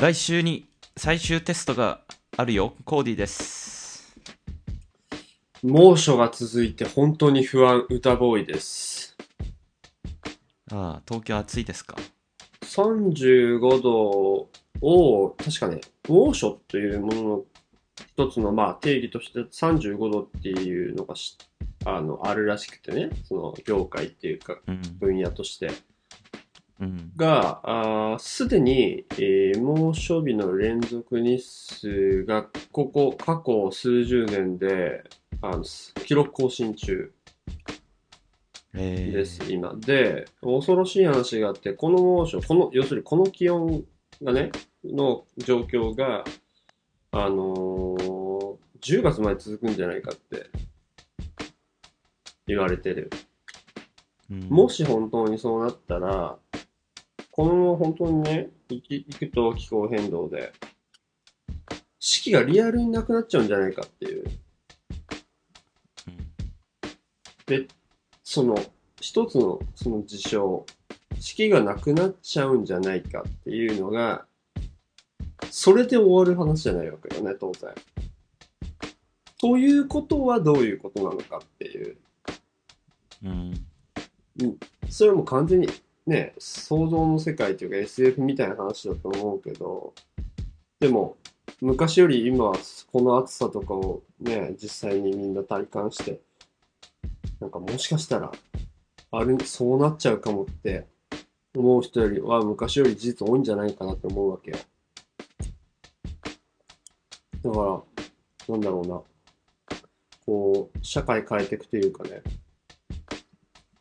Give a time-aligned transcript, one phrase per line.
[0.00, 2.02] 来週に最終テストが
[2.36, 2.72] あるよ。
[2.84, 4.14] コーディです。
[5.60, 9.16] 猛暑が続いて本当に不安、歌ボーイです。
[10.70, 11.96] ああ、東京暑いですか
[12.60, 14.48] ？35度
[14.82, 17.44] を、確かね、猛暑というものの
[18.06, 21.36] 一つのまあ定義として35度っていうのがし
[21.84, 24.80] あのあるらしくてね、その業界っていうかうん。
[25.00, 25.66] 分野として。
[25.66, 25.74] うん。
[27.16, 35.04] が、すでに、えー猛暑日の連続日数が、ここ、過去数十年で、
[35.42, 37.12] あの、す記録更新中
[38.74, 39.74] えー、です、今。
[39.74, 43.84] で、恐ろしい話があって、この猛暑、この、要するにこの気温
[44.22, 44.52] がね、
[44.84, 46.24] の状況が、
[47.10, 48.18] あのー
[48.80, 50.50] 10月まで続くんじゃないかって
[52.46, 53.10] 言われてる。
[54.30, 56.38] うん、もし本当にそうなったら、
[57.38, 60.52] このまま本当にね、いきいくと気候変動で、
[62.00, 64.24] 四季がリアルになくなっちゃうんじゃないかっていう。
[64.24, 66.32] うん
[67.46, 67.68] で、
[68.24, 68.56] その、
[69.00, 70.66] 一つのその事象、
[71.20, 74.26] 四季がなくなっちゃうんじゃないかっていうのが、
[75.48, 77.72] それで終わる話じゃないわけよね、当然。
[79.40, 81.98] ということはどういうことなのかっていう。
[83.22, 83.54] うん。
[84.90, 85.68] それはもう完全に
[86.08, 89.92] ね、想像の世界というか SF みたいな話だと思うけど、
[90.80, 91.18] でも、
[91.60, 92.56] 昔より今は
[92.90, 96.20] この暑さとかをね、実際にみんな体感して、
[97.40, 98.32] なんかもしかしたら、
[99.10, 100.86] ある、そうなっちゃうかもって
[101.54, 104.56] 思う人よりは昔より事実多いんじゃないかなって思うわけよ。
[107.42, 107.82] だか
[108.48, 109.02] ら、なんだろうな。
[110.24, 112.22] こう、社会変えていくというかね、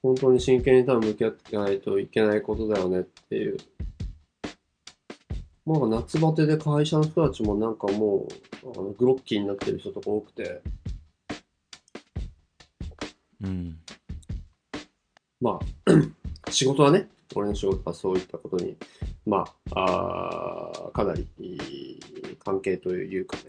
[0.01, 3.57] 本当に真剣に多分向き合っていかないといけないことだよねっていう。
[5.65, 8.27] なんか夏バテで会社の人たちもなんかも
[8.63, 10.61] う、あのグロッキーになってる人とか多くて、
[13.43, 13.77] うん。
[15.41, 15.91] まあ、
[16.51, 18.77] 仕事はね、俺の仕事はそういったことに、
[19.25, 21.27] まあ、あーかなり
[22.43, 23.43] 関係というかね、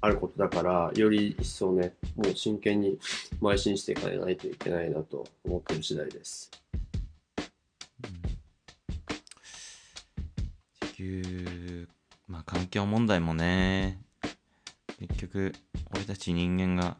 [0.00, 2.98] あることだから、より一層ね、もう真剣に
[3.40, 6.50] 邁進していかないといけないなと思ってる次第です。
[10.80, 11.88] 地球、
[12.28, 14.00] まあ環境問題もね、
[15.00, 15.52] 結局、
[15.92, 16.96] 俺たち人間が、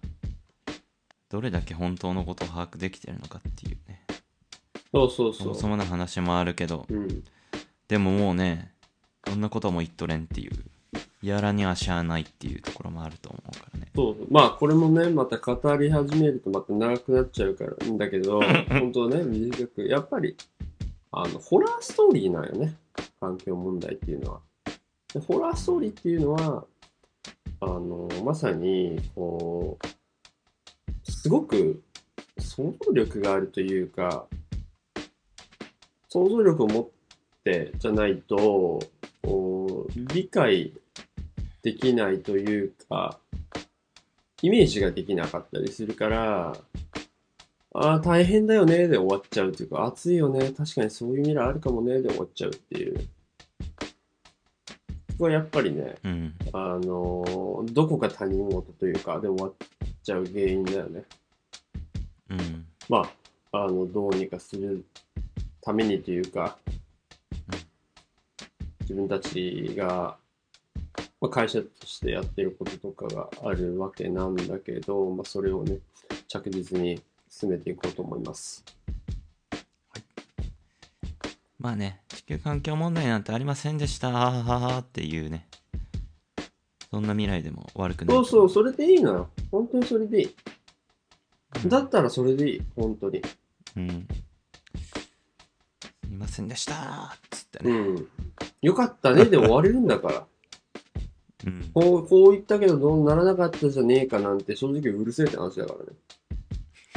[1.29, 4.05] どれだけ本当のことを把握できてるのかっていうね、
[4.93, 5.43] そうそうそう。
[5.43, 7.25] そもそもの話もあるけど、うん。
[7.87, 8.73] でももうね、
[9.23, 10.53] こんなことも言っとれんっていう、
[11.23, 13.91] やらにはしゃあないっていうところもあると思うからね。
[13.95, 14.27] そう。
[14.31, 20.37] まあこれもねまた語り始めるとまた長くなっちゃうからんだけど本当ね短くやっぱり
[21.11, 22.75] あのホラーストーリーなんよね。
[23.21, 24.41] 環境問題っていうのは。
[25.13, 26.65] でホラーストーリーっていうのは
[27.61, 31.83] あのまさにこうすごく
[32.39, 34.27] 想像力があるというか
[36.09, 36.89] 想像力を持っ
[37.43, 38.79] てじゃないと
[39.97, 40.73] 理解
[41.63, 43.19] できないというか
[44.43, 46.57] イメージができなかったりするから、
[47.75, 52.99] ああ、大変だよね、で終わっちゃうというか、暑いよね、確かにそういう未来あるかもね、で終わっちゃうっていう。
[52.99, 53.05] こ
[55.19, 56.35] こはやっぱりね、うん。
[56.53, 59.55] あのーどこか他人事というか、で終わっ
[60.03, 61.05] ちゃう原因だよね。
[62.31, 62.67] うん。
[62.89, 63.09] ま
[63.53, 64.85] あ、あの、どうにかする
[65.61, 66.57] ためにというか
[67.53, 67.59] うん、
[68.81, 70.17] 自分たちが、
[71.21, 75.79] まあ、会社としてやってることとかがあるわけなんだけど、まあ、それをね、
[76.29, 78.65] 着実に進めていこうと思います。
[81.59, 85.49] まあね、地球環境問題なんてありませんでした、ははははっていうね。
[86.91, 88.17] そんな未来でも悪くない。
[88.17, 89.31] そうそう、それでいいのよ。
[89.51, 90.27] 本当にそれでいい。
[90.27, 92.63] うんだったらそれでいい。
[92.77, 93.23] 本当に。
[93.77, 94.07] うん。
[96.05, 98.01] すいませんでしたーっつってうね。
[98.01, 98.09] ん。
[98.63, 100.27] よかったねで終われるんだから。
[101.47, 101.71] うん。
[101.73, 105.99] こう、こう言ったけどどうならなかったじゃねえかなんて正直うるせえって話だからね。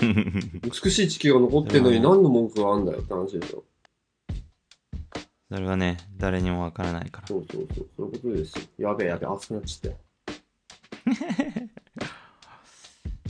[0.64, 3.64] 美しい地球が残ってんのにうん何の文句があんだよって話でしょ。
[5.52, 7.28] それはね、誰にもわからないから。
[7.28, 8.90] そうそうそう、そういうことですよ。
[8.90, 9.98] やべえやべえ、熱くなっちゃって。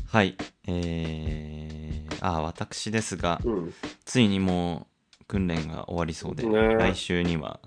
[0.05, 0.37] はい。
[0.67, 3.73] えー、あ、私ですが、うん。
[4.05, 4.87] ついにも
[5.21, 7.59] う訓練が終わりそうで、ね来週には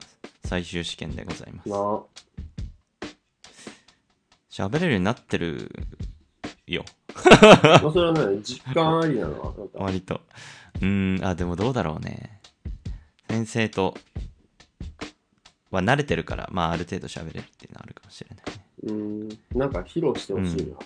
[0.44, 1.68] 最終試験でございます。
[4.54, 5.68] 喋れるようになってる
[6.68, 6.84] よ。
[7.60, 9.78] まあ、それはね、実感ありなのは、なんか。
[9.80, 10.20] 割と。
[10.76, 12.40] うーん、あ、でもどうだろうね。
[13.28, 13.96] 先生と
[15.72, 18.64] は慣れてるから、まあある程度喋れるっていうのはあるかもしれないね。
[18.84, 20.76] うーん、なんか披露してほしいな。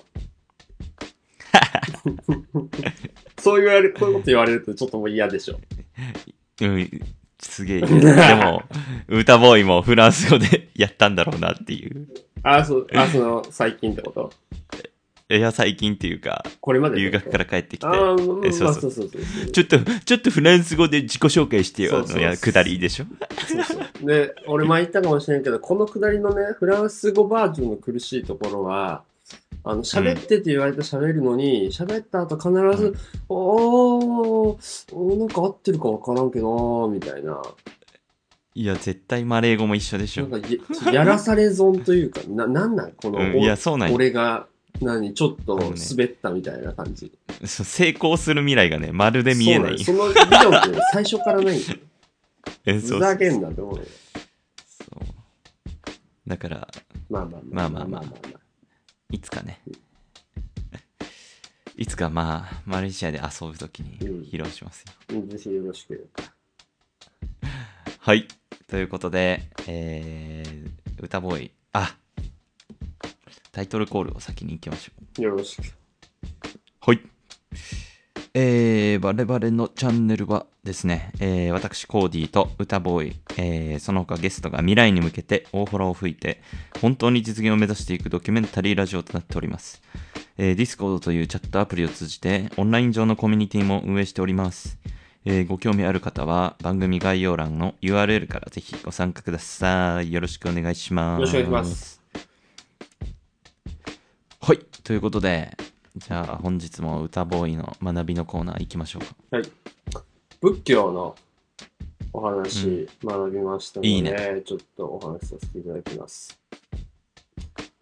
[3.38, 5.60] そう言われ、こういうこと言われるとちょっともう嫌でしょ。
[6.62, 6.90] うん、
[7.40, 7.80] すげえ。
[7.86, 8.62] でも、
[9.08, 12.06] 歌ボーイもフランス語でやったんだろうなっていう。
[12.42, 14.32] あ、そう、あ、その、最近ってこと？
[15.30, 19.10] いや、最近っていうか、これまで留学から帰ってきて、ああ、そうそうそう。
[19.52, 23.04] ちょっと、ちょっとフランス語で自己紹介してよ、のや、くだりでしょ？
[23.46, 24.06] そうそう。
[24.06, 29.02] で、俺前言ったかもしれんけど、このくだりのね、フランス語バージョンの苦しいところは、
[29.64, 32.96] あの、喋ってって言われて喋るのに、喋った後必ず、うん
[33.28, 37.42] おー、おーなんか合ってるかわからんけどなみたいな。
[38.54, 40.26] いや、絶対マレー語も一緒でしょ。
[40.26, 40.48] なんか
[40.86, 42.92] や、やらされ損というか、な、なんなん？
[42.92, 44.46] この、うん、いや、そうなんよ俺が、
[44.80, 47.12] 何、ちょっと滑ったみたいな感じ。
[47.44, 49.78] そう成功する未来がね、まるで見えない。
[49.82, 51.78] そうなのその理論ってね最初からないんだよ。
[52.64, 53.82] えふざけんなって思うよ。
[54.66, 56.68] そうだから、
[57.10, 58.37] まあまあまあまあまあ
[59.10, 59.60] いつかね。
[61.76, 64.92] いつかまあ、マレーシアで遊ぶときにうん披露しますよ。
[65.10, 66.10] うんぜひよろしく。
[68.00, 68.28] はい。
[68.66, 71.96] ということで、えー、歌ボーイ、あ
[73.52, 75.22] タイトルコールを先に行きましょう。
[75.22, 75.62] よろしく。
[76.80, 77.00] はい。
[78.34, 86.42] えー、我々のチャンネルはですね、えー、私、コーディーと歌ボーイ、えー、その他ゲストが未来に向けて大空を吹いて、
[86.80, 89.82] 本当に実現を目指していくドキュメンタリーラジオとなっております。
[90.36, 94.78] えー、Discord というチャットアプリを通じて、オンライン上のコミュニティも運営しております。
[95.24, 100.12] えー、ご興味ある方は、番組概要欄の URL からぜひご参加ください。
[100.12, 101.20] よろしくお願いします。
[101.20, 102.02] よろしくお願いします。
[104.40, 104.58] はい。
[104.84, 105.56] ということで、
[105.98, 109.42] じゃあ本日も歌ボーイの学びのコーナー行きましょうか。
[110.40, 111.16] 仏教の
[112.12, 116.38] お話、学びましたので、いいねちょっとお話しさせていただきます。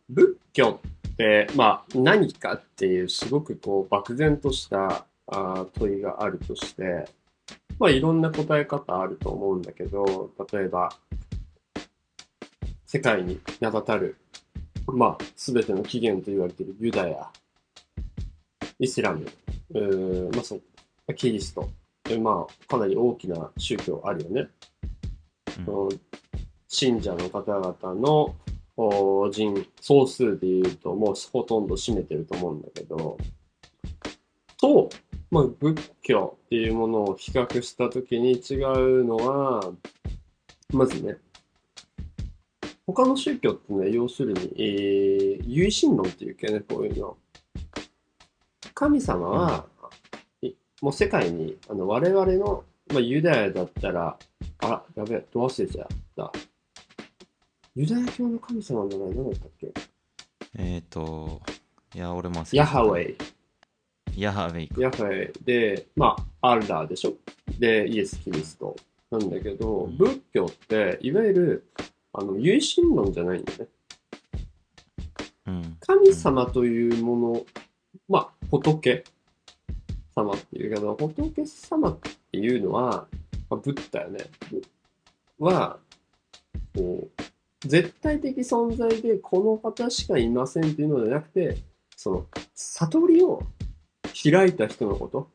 [0.08, 7.08] 仏教って、まあ、何かっていう、すごくこう、漠然としたあー問いがあるとして、
[7.78, 10.90] まあ、いろんな答え方あると思うんだけど、例えば、
[12.86, 14.16] 世界に名だたる、
[14.86, 17.30] まあ、すべての起源と言われているユダヤ、
[18.78, 19.26] イスラム、
[20.32, 21.68] まあそう、キリスト、
[22.04, 24.48] でまあ、かなり大きな宗教あるよね。
[25.66, 26.00] うん。
[26.68, 28.34] 信者の方々の
[28.76, 33.16] お人、総数で言うともうほとんど占めてると思うんだけど、
[34.58, 34.90] と、
[35.30, 39.72] まあ、仏教っていうものを比較したときに違うのは、
[40.72, 41.16] まずね、
[42.86, 47.16] 他の宗教ってね、要するに、えー、唯心論っていうけね、こういうの。
[48.78, 49.64] 神様は、
[50.42, 50.52] い
[50.82, 52.62] もう世界に、あの、我々の、
[52.92, 54.18] まあ、ユダヤだったら、
[54.58, 56.30] あら、やべえ、ど忘れちゃった。
[57.74, 59.72] ユダヤ教の神様の名前何だったっけ？
[60.58, 61.40] えっ、ー、と、
[61.94, 63.16] いや、俺も忘れたヤハウェイ。
[64.20, 64.74] ヤハウェイか。
[64.78, 67.14] ヤハウェイで、まあ、アルラーでしょ？
[67.58, 68.76] で、イエス・キリスト
[69.10, 71.70] なんだけど、うん仏教って、いわゆる、
[72.12, 73.68] あの、唯心論じゃないんだよね。
[75.46, 75.76] うん。
[75.80, 77.46] 神様というもの、
[78.08, 79.04] まあ、仏
[80.14, 81.98] 様っていうけど、仏様っ
[82.30, 83.08] ていうのは、
[83.50, 84.20] まあ、ブッダよね。
[85.38, 85.78] は、
[86.74, 91.56] こう、絶対的存在でこの方しかいませんっていうのじゃなくて、
[91.96, 93.42] その、悟りを
[94.30, 95.30] 開いた人のこと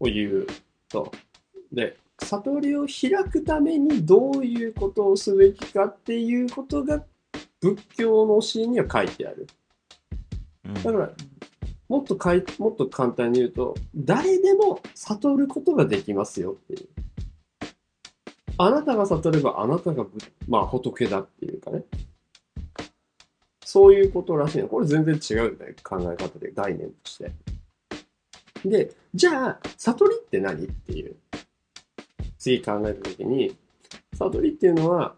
[0.00, 0.46] を言う
[0.88, 1.12] と。
[1.72, 7.04] で、悟りを開くためにどういうことをすべきかっていうことが
[7.60, 9.46] 仏教の教えには書いてある。
[10.74, 11.10] だから、
[11.88, 16.88] もっとかい、もっと簡単に言うと、誰でも悟ることができますよっていう。
[18.58, 20.06] あなたが悟ればあなたが、
[20.48, 21.84] まあ仏だっていうかね。
[23.64, 24.68] そういうことらしいの。
[24.68, 25.74] これ全然違うんだよ。
[25.82, 27.32] 考え方で、概念として。
[28.64, 31.16] で、じゃあ、悟りって何っていう。
[32.38, 33.56] 次考えたときに、
[34.14, 35.16] 悟りっていうのは、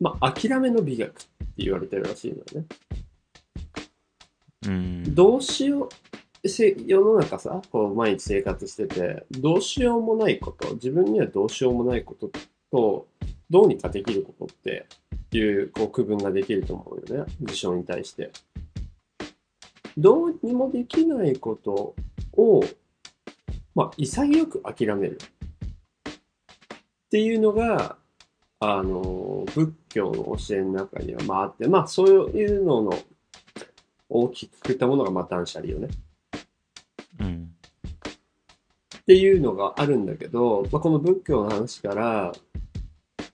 [0.00, 1.26] まあ、諦めの美学って
[1.58, 2.66] 言われてるらしいのよね。
[4.66, 5.14] うん。
[5.14, 5.88] どうしよう、
[6.44, 12.30] 世の中さ、こう毎日生活してて、どうしようもないこと、自分にはどうしようもないこと
[12.70, 13.06] と、
[13.48, 14.86] どうにかできることって
[15.32, 18.30] いうこう区分ができると思うよね、事象に対して。
[19.96, 21.94] どうにもできないこと
[22.32, 22.64] を、
[23.74, 25.18] まあ、潔く諦める。
[25.20, 27.96] っていうのが、
[28.58, 32.98] あの、仏教の教えの中にはまああって、まあ、そういうのの
[34.14, 35.88] 大きくくったものがまあ断捨離よね。
[37.20, 37.50] うん。
[38.98, 42.32] っていうのがあるんだけど、まあ、この仏教の話から、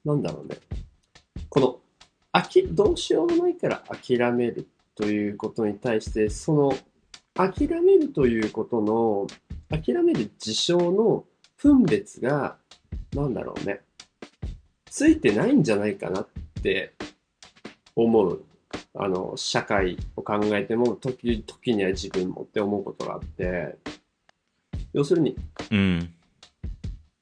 [0.05, 0.57] なんだろうね。
[1.49, 1.81] この、
[2.33, 6.73] あき、どうしようもないから諦めるということに対して、その、
[7.35, 9.27] 諦めるということの、
[9.71, 11.25] 諦める事象の
[11.57, 12.57] 分別が、
[13.15, 13.81] なんだろうね。
[14.87, 16.29] ついてないんじゃないかなっ
[16.63, 16.95] て
[17.95, 18.45] 思う。
[19.01, 23.77] あの、社会を考えても、時、時には自分もって思うことがあって、
[24.93, 25.37] 要するに、
[25.71, 26.15] うん。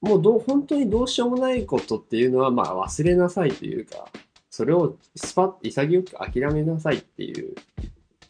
[0.00, 4.09] もうどう本当にどうしようもないことっていうのは、まあ忘れなさいというか、
[4.49, 7.54] それをスパッ、潔く諦めなさいっていう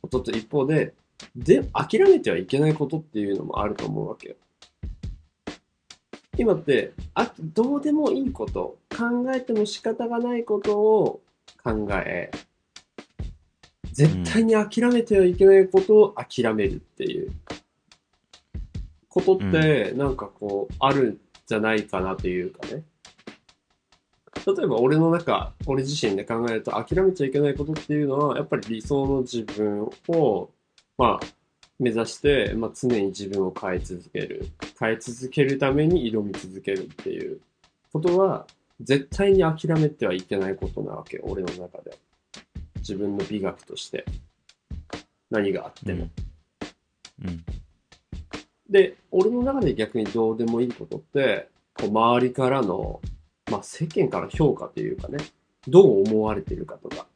[0.02, 0.94] ことと一方で、
[1.36, 4.34] で、諦めてはいけないことっていうのもあると思うわけよ。
[6.36, 11.20] 今って、あ、どうでもいいこと、考えても仕方がないことを
[11.62, 12.30] 考え、
[13.96, 17.32] 絶対に諦めてはいけないことを諦めるっていう
[19.08, 22.84] ことって、なんかこう、あるんじゃないかなというかね。
[24.46, 30.50] 例えば俺の中、俺自身で考えると諦めちゃいけないことっていうのは、やっぱり理想の自分を、
[30.98, 31.26] まあ、
[31.78, 34.46] 目指して、まあ、常に自分を変え続ける。
[34.78, 37.40] 変え続けるために挑み続けるっていう
[37.94, 38.46] ことは、
[38.82, 41.96] 絶対に諦めてはいけないことなわけよ、俺の中で。
[42.86, 44.04] 自分の美学として。
[45.28, 46.08] 何があっても。
[47.24, 47.44] うん。
[48.70, 53.00] で、俺の中で逆にどうでもいいことって、こう周りからの、
[53.50, 55.18] まあ世間から評価というかね、
[55.66, 57.06] どう思われてるかとか、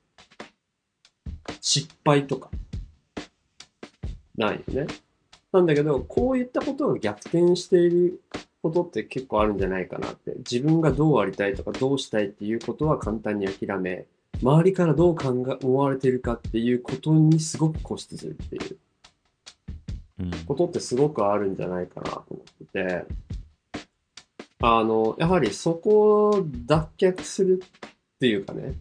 [1.61, 2.50] 失敗とか、
[4.37, 4.87] ないよね。
[5.53, 8.21] なんだけど、こういったことが逆転している
[8.62, 10.35] ことって結構あるんじゃないかなって。
[10.39, 14.07] 自分がどうありたいとかどうしたいっていうことは簡単に諦め、
[14.43, 18.79] 周りからどう考え、思われてるかっていうことにすごく固執するっていう。
[20.21, 20.31] うん。
[20.47, 23.05] ことってすごくあるんじゃないかなと思ってて、
[24.63, 28.75] あの、やはりそこを脱却するっていうかね、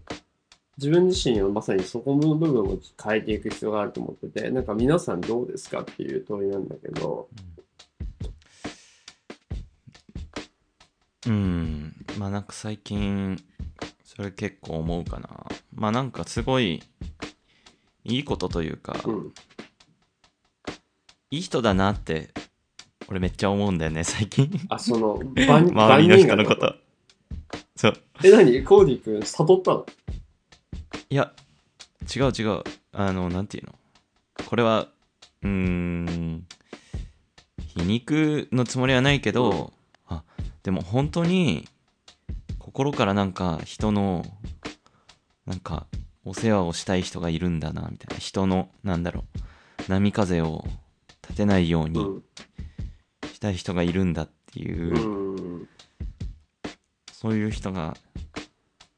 [0.78, 7.28] 自分自身はまさにそこの部分を変えていく必要があると思ってて、なんか皆さんどうですかっていう問いなんだけど、
[11.28, 11.94] うん。
[12.18, 13.42] まあなんか最近、
[14.20, 15.30] それ結構思うかな。
[15.74, 16.84] まあなんかすごい、
[18.04, 19.34] いいことというか、うん。
[21.32, 22.32] いい人だなって、
[23.08, 24.52] 俺めっちゃ思うんだよね、最近。
[24.68, 26.58] あ、その、万 周りの人のこ。
[26.58, 26.76] と。
[27.78, 27.94] そう。
[28.22, 28.62] え、何？
[28.66, 29.86] コーディ君悟ったの？
[31.10, 31.32] いや、
[32.14, 32.64] 違う違う。
[32.92, 33.76] あの、なんていうの？
[34.46, 34.90] これは、
[35.44, 36.46] うーん、
[37.68, 39.72] 皮肉のつもりはないけど、
[40.08, 40.24] あ、
[40.64, 41.70] でも本当に、
[42.70, 44.24] 心からなんか人の、
[45.48, 45.88] なんか、
[46.24, 48.20] お世話をしたい人がいるんだな、みたいな。
[48.20, 49.26] 人の、なんだろ
[49.88, 50.64] う、波風を
[51.24, 52.24] 立てないようにうん。
[53.34, 55.68] したい人がいるんだっていう、うん。
[57.12, 57.98] そういう人が、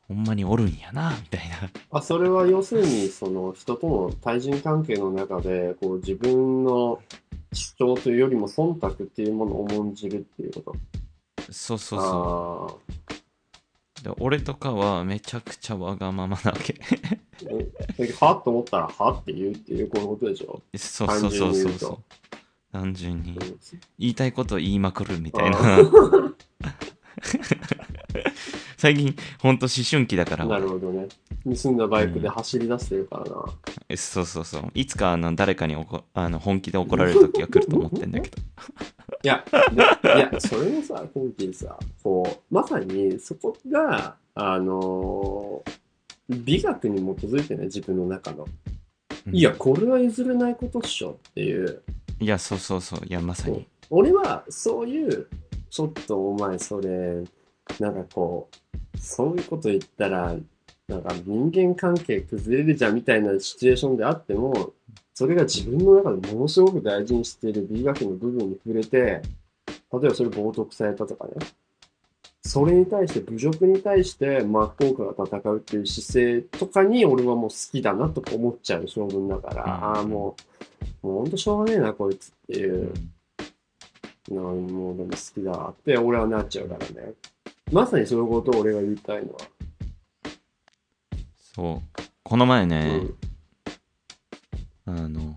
[0.10, 1.70] ほんまにおるんやな、みたいな。
[1.92, 7.00] あ、それは要するに、その人との対人関係の中で、こう自分の
[7.54, 11.54] 主張というよりも忖度っていうものを重んじるっていうこと？
[11.54, 12.91] そうそうそう。
[14.02, 16.76] あで俺とかはめちゃくちゃわがままなわけ。
[18.20, 19.12] はっと思ったら、は？
[19.12, 20.62] って言うっていう、こういうことでしょ？
[20.78, 21.98] そうそうそう単純に言うとそうそう。
[22.72, 23.32] 単純に。
[23.32, 23.38] うん
[24.00, 25.80] 言いたいことを言いまくるみたいあな。
[28.78, 30.46] 最近、ほんと思春期だから。
[30.46, 31.08] なるほどね。
[31.62, 33.46] 盗んだバイクで走り出してるからな。
[33.90, 34.72] えそうそうそう。
[34.74, 38.38] いつかあの誰かにおこあの本気で怒られる時が来ると思ってんだけど。
[39.24, 39.46] いや、
[40.02, 45.82] でいや、それもさ、今期さ、こう、まさにそこが、あのー
[46.30, 48.46] 美学に基づいてね、自分の中の。
[48.46, 51.84] うんいや、、これは譲れないことっしょっていう。
[52.20, 53.06] いや、そうそうそう。
[53.06, 53.68] いや、まさに。
[53.90, 55.28] 俺は、そういう、
[55.70, 57.24] ちょっとお前それ、
[57.80, 60.36] なんかこう、そういうこと言ったら、
[60.88, 64.74] なんか人間関係崩れるじゃんみたいなシチュエーションであっても、
[65.14, 69.22] それが自分の中でものすごく大事にしている美学の部分に触れて、例え
[69.92, 71.34] ばそれ冒涜されたとかね。
[72.44, 80.36] それに対して、侮辱に対して真っ向から戦うっていう姿勢とかに俺はもう好きだなとか思っちゃう性分だから、うんああ、も
[81.04, 82.92] う、もうほんとしょうがねえな、こいつっていう
[84.30, 84.34] う。
[84.34, 87.14] んなもうでも好きだって俺はなっちゃうからね。
[87.72, 89.40] まさにそういうことを俺が言いたいのは。
[91.54, 92.02] そう。
[92.24, 93.16] この前うね、ん。
[94.86, 95.36] あの、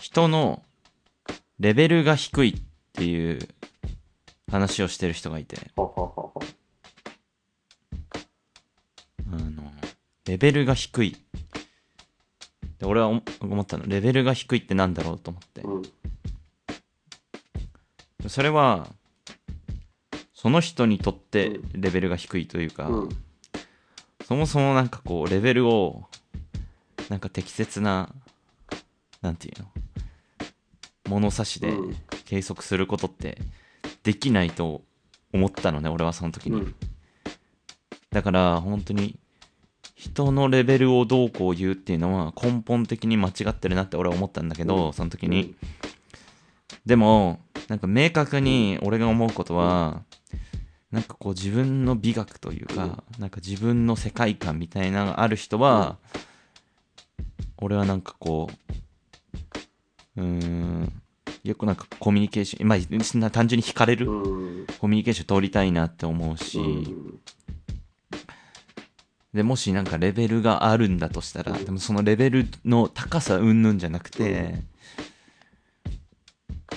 [0.00, 0.62] 人の
[1.58, 3.38] レベルが低いっていう
[4.50, 5.58] 話をしてる人がいて。
[5.76, 5.82] あ
[9.30, 9.72] の、
[10.26, 11.16] レベルが低い。
[12.78, 15.62] で俺は思思ったの、レベルが低いってなんだろうと思って。
[15.62, 15.82] うん。
[18.28, 18.88] それは、
[20.32, 23.08] その人にとってレベルが低いというか、うん。
[24.24, 26.04] そもそもなんかこうレベルを
[27.10, 28.14] なんか適切な
[29.22, 29.68] なんていうの？
[31.08, 31.96] 物差しでうん。
[32.24, 33.38] 計測することって
[34.02, 34.82] できないと
[35.32, 36.74] 思ったのね俺はその時に、うん。
[38.10, 39.16] だから本当に
[39.94, 44.92] 人のレベルをどうこう言うっていうのは根本的に間違ってるなって俺は思ったんだけど、うん。
[44.92, 45.54] その時に、
[46.84, 50.02] でもなんか明確に俺が思うことは、
[50.90, 55.98] なんかこう自分の美学というか、なんか自分の世界観みたいなのがある人は、
[57.58, 58.48] 俺はなんかこ
[60.16, 61.02] ううーん
[61.44, 64.66] よくなんかコミュニケーションまあそんな単純に惹かれる、うん。
[64.80, 67.20] コミュニケーション取りたいなって思うし、うん。
[69.32, 71.64] でもしなんかレベルがあるんだとしたら、うん。
[71.64, 74.54] でもそのレベルの高さうんぬんじゃなくて、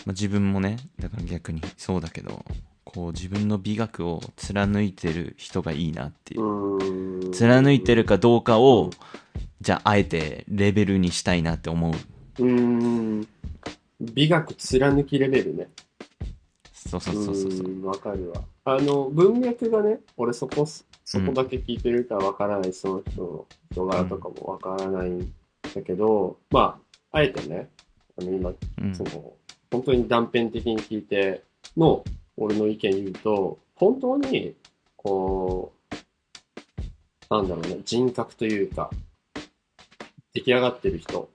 [0.06, 2.46] まあ、自分もねだから逆にそうだけど
[2.90, 7.32] こう自分の美学を貫いてる人がいいなっていう、うん。
[7.32, 8.90] 貫いてるかどうかを、
[9.62, 11.92] じゃああえてレベルにしたいなって思
[12.40, 13.28] ううん。
[14.00, 15.70] 美学貫きレベルね。
[16.74, 18.42] そうそうそうそうそううんわかるわ。
[18.66, 25.32] あの、文脈がね、俺そこ、そこだけ聞いてるからわからない、その人の人柄とかもわからないん
[25.76, 26.80] だけど、ま
[27.12, 27.70] あ、あえてね、
[28.20, 29.34] あの今、うんその、
[29.72, 31.44] 本当に断片的に聞いて
[31.78, 32.04] の、
[32.42, 34.56] 俺の意見言うと、本当に、
[34.96, 35.96] こう、
[37.30, 38.90] なんだろうね、人格というか、
[40.34, 41.28] 出来上がってる人っ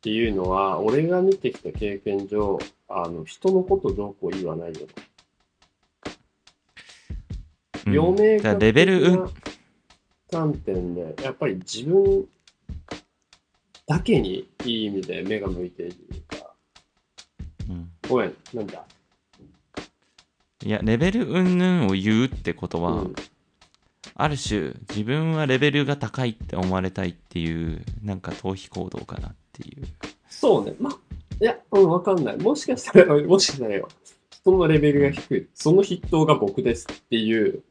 [0.00, 4.80] ていうのは、俺が見てきた経験上、あの、人のことどうこう言わないよ。
[4.82, 4.88] うん
[7.92, 9.24] 両明だから確レベル
[10.30, 12.26] 観点で、やっぱり自分
[13.86, 16.54] だけにいい意味で目が向いているというか、
[17.68, 18.84] うんごめん、なんだ。
[20.64, 23.14] いやレベルうんぬんを言うってことは、うん
[24.14, 29.86] ある種自分はレベルが高いって思われたいっていうなんか逃避行動かなっていう
[30.30, 30.74] そうね。
[30.78, 30.98] まあ、
[31.40, 32.36] いや、うん、わかんない。
[32.38, 33.88] もしかしたら、 もしかしたらよ、
[34.30, 35.48] 人のレベルが低い。
[35.54, 37.62] その筆頭が僕ですっていう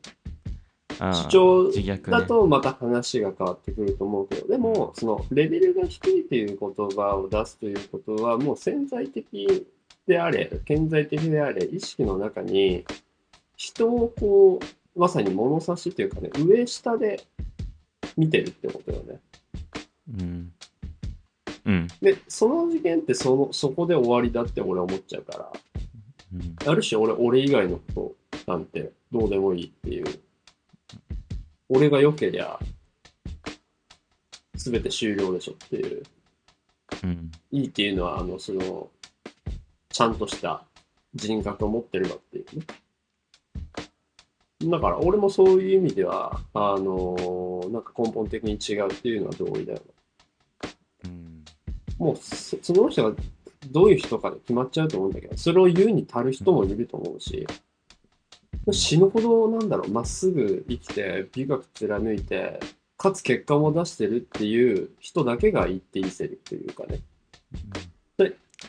[0.99, 1.71] 主張
[2.11, 9.63] だとまた話が変わってくると思うけど、でも、そのレベルが低いという言葉を出すということは、もう潜在的
[10.09, 12.83] であれ、顕在的であれ、意識の中に
[13.55, 17.23] 人をこう、まさに物差しというかね、上下で
[18.17, 19.19] 見てるってことよね。
[20.19, 20.51] うん
[21.65, 25.53] うんで、その次元ってその、そこで終わりだって俺は思っちゃうから、
[26.33, 30.05] うんある種俺、俺以外のことなんてどうでもいいっていう。
[31.69, 32.57] 俺が良けりゃ、
[34.55, 36.03] すべて終了でしょっていう。
[37.03, 38.89] うんいいっていうのは、あの、その、
[39.99, 40.63] ちゃんとした
[41.13, 42.65] 人格を持ってるかっていうね。
[44.71, 49.85] だから、俺もそういう意味では、あのなんか根本的に違うっていうのは同意だよね。
[51.03, 51.43] うん
[51.97, 53.17] もうそ、その人が
[53.71, 57.45] どういう人かで決まっちゃうと思うんだけど、それを言うに足る人もいると思うし、
[58.71, 62.62] 死ぬほど、なんだろう、まっすぐ生きて、美学貫いて、
[62.95, 67.01] かつ結果も出してるっていう人だけが言っていいセリフというかね。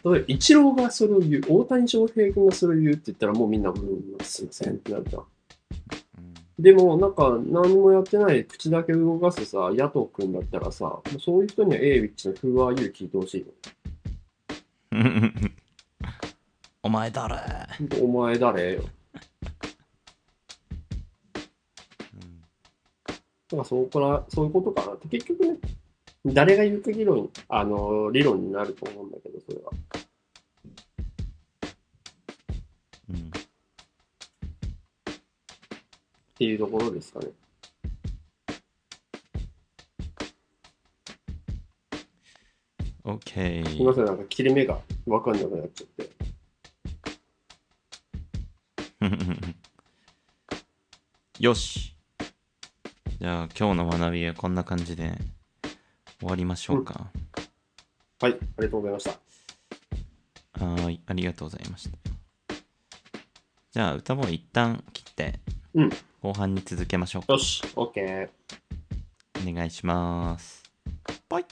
[0.05, 3.79] 例えば、イチローがそれを言う、大谷翔平君がそれを言うって言ったら、もうみんな、うん、
[4.23, 5.25] すいませんってなるじゃん。
[6.59, 13.47] でも、なんか、何もやってない、口だけ動かすさ、野党君だったらさ、もうそういう人には A ウィッチの Who are you 聞いてほしい
[16.83, 17.37] お前誰？
[18.03, 18.83] お前誰よ。
[18.83, 18.89] だ
[23.51, 25.57] からそこから、そういうことかなって、結局ね、
[26.27, 29.71] 誰が言うか議論、あの、理論になると思うんだけど、それは。
[33.11, 33.31] うん
[36.31, 37.27] っていうところですかね。
[43.05, 46.09] OK すみません、なんか切れ目がわかんなくなっちゃって。
[51.41, 51.95] よし
[53.19, 55.19] じゃあ今日の学びはこんな感じで
[56.21, 57.11] 終わりましょうか、
[58.21, 59.11] はい、ありがとうございました。
[60.63, 61.01] はーい。
[61.07, 61.97] ありがとうございました。
[63.73, 65.41] じゃあ歌ボーイ一旦切って、
[65.73, 65.91] うん。
[66.21, 67.33] 後半に続けましょうか。
[67.33, 68.29] よし、OK。
[69.49, 70.63] お願いします。
[71.31, 71.47] バイ。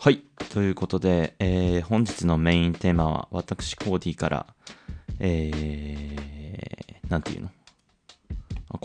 [0.00, 0.24] はい。
[0.50, 4.46] ということで、えー本日のメインテーマは私コーディから
[5.20, 7.48] えー、なんていうの？
[7.48, 7.50] あ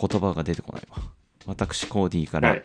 [0.08, 0.98] 言葉が出てこないわ
[1.46, 2.64] 私コーディからはい。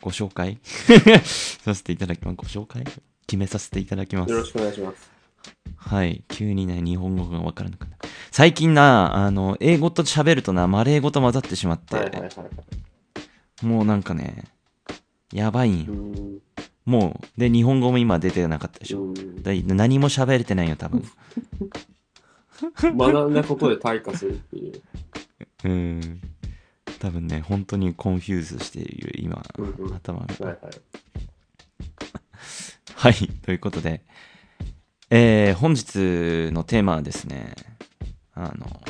[0.00, 0.58] ご紹介？
[1.62, 2.84] させていただきますご紹介？
[3.26, 4.38] 決めさせていただきますよ。
[4.38, 5.10] ろしくお願いします。
[5.76, 6.24] はい。
[6.28, 7.96] 急にね、日本語がわからなくなる。
[8.30, 12.44] 最近な、あの、英語と喋るとな、マレー語と混ざってしまって、はいはいはいは
[13.62, 13.66] い。
[13.66, 14.44] もうなんかね、
[15.32, 15.92] やばいんよ。
[15.92, 16.38] うん。
[16.84, 19.12] もう、で、日本語も今出てなかったでしょ。
[19.66, 21.04] 何も喋れてないよ、多分。
[22.96, 24.82] 学んだことで退化するっていう。
[25.64, 26.20] うん。
[26.98, 30.26] 多分ね、本当に confuse している、今、うんうん頭が。
[30.46, 30.72] はいはい。
[32.94, 34.02] はい、ということで、
[35.10, 37.54] えー本日のテーマはですね、
[38.34, 38.80] あの、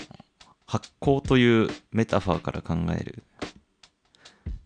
[0.66, 3.22] 発酵というメタファーから考える、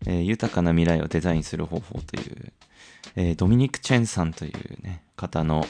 [0.05, 2.53] えー豊かな未来をデザインする方法という、
[3.15, 5.65] えードミニク・チェンさんというね、方の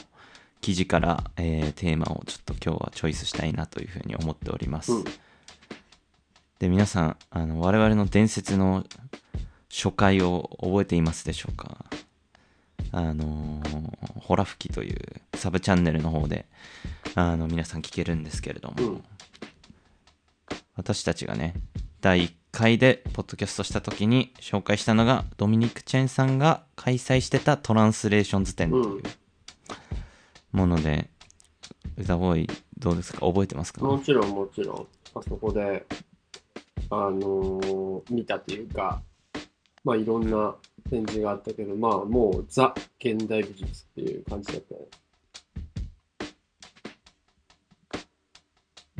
[0.60, 4.92] 記事から、えーテーマをちょっと今日はチョイスしたいなというふうに思っております。
[4.92, 5.04] うん
[6.58, 8.84] で、皆さん、あの、我々の伝説の
[9.70, 11.84] 初回を覚えていますでしょうか？
[12.90, 14.98] あのーホラ吹きという
[15.36, 16.46] サブチャンネルの方で、
[17.14, 19.04] あの、皆さん聞けるんですけれども、うん。
[20.76, 21.54] 私たちがね、
[22.00, 29.02] 第1回でポッドキャストした時に紹介したのが、ドミニク・チェンさんが開催してたトランスレーションズ展という
[30.52, 31.08] もので、
[31.96, 33.20] 歌ボーイどうですか？
[33.26, 34.86] 覚えてますか、もちろんもちろん、
[35.18, 35.86] あそこで、
[36.90, 37.78] あのー
[38.10, 39.02] 見たというか、
[39.84, 40.54] まあいろんな
[40.90, 44.80] 展示があったけど、まあもうザ現代美術っていう感じだったね。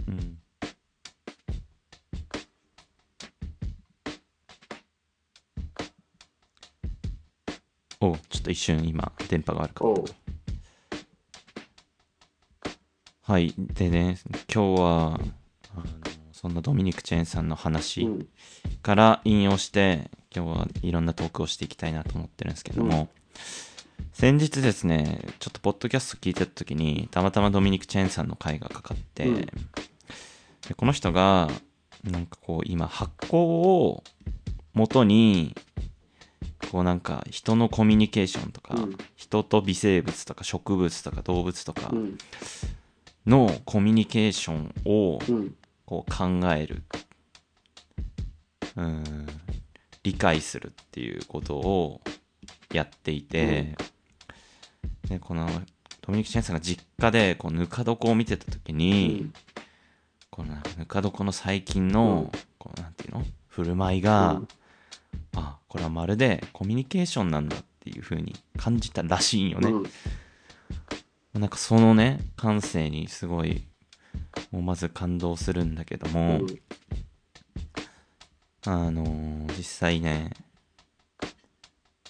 [0.08, 0.38] うん。
[8.00, 10.12] おうちょっと一瞬今電波が悪かった。
[13.32, 13.54] はい。
[13.56, 14.18] でね
[14.52, 15.20] 今日は
[16.40, 18.28] そんなドミニク・チェーンさんの話うん。
[18.80, 23.08] から引用して今日はいろんなトークをしていきたいなと思ってるんですけども、
[24.12, 31.48] 先日ですねちょっとポッドキャスト聞いてた時にたまたまドミニク・チェーンさんの回がかかって、うんでこの人が
[32.04, 34.04] なんかこう今発酵を
[34.74, 35.56] 元に
[36.70, 42.18] こうなんか人のコミュニケーションとか、うん人と微生物とか植物とか動物とかうん。
[43.26, 45.54] のコミュニケーションをうん。
[45.88, 46.82] こう考える。
[48.76, 49.26] うん。
[50.02, 52.02] 理解するっていうことを
[52.74, 53.74] やっていて、
[55.08, 55.48] でこの
[56.02, 59.30] ドミニク・チェンさんが実家でこうぬか床を見てた時に、
[60.28, 62.40] このなんかぬか床の最近の、うん。
[62.58, 63.24] こうなんていうの？
[63.46, 64.42] 振る舞いが、
[65.36, 71.40] あこれはまるでコミュニケーションなんだっていう風に感じたらしいんよね、うん。
[71.40, 73.64] なんかそのね感性にすごい
[74.50, 76.46] もうまず感動するんだけども、うん
[78.66, 80.30] あのー実際ね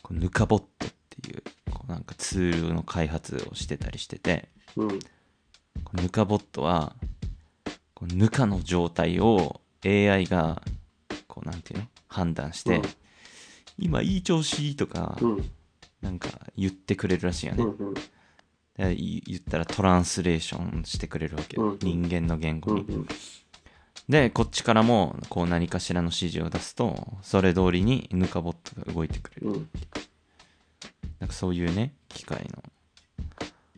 [0.02, 4.88] こうぬかボットっていうこうなんかツールの開発をしてたりしててうん。
[4.88, 4.96] ボ
[5.94, 6.94] ットは
[7.94, 10.62] こうぬかの状態を AI が
[11.26, 11.86] こうなんていうの？
[12.08, 12.82] 判断して、うん
[13.80, 15.50] 今いい調子とかうん。
[16.02, 17.88] なんか言ってくれるらしいよね、うん。
[17.88, 17.94] うん。
[18.78, 23.08] 言ったらトランスレーションしてくれるわけよ、うん人間の言語に、うん。
[24.08, 29.68] でこっちからもこう何かしらの指示を出すとそれ通りにぬかボットが動いてくれる、うん。
[31.18, 32.62] なんかそういうね機械の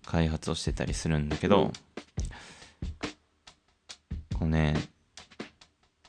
[0.05, 1.73] 開発をしてたりするんだけど、うん
[4.39, 4.75] こうね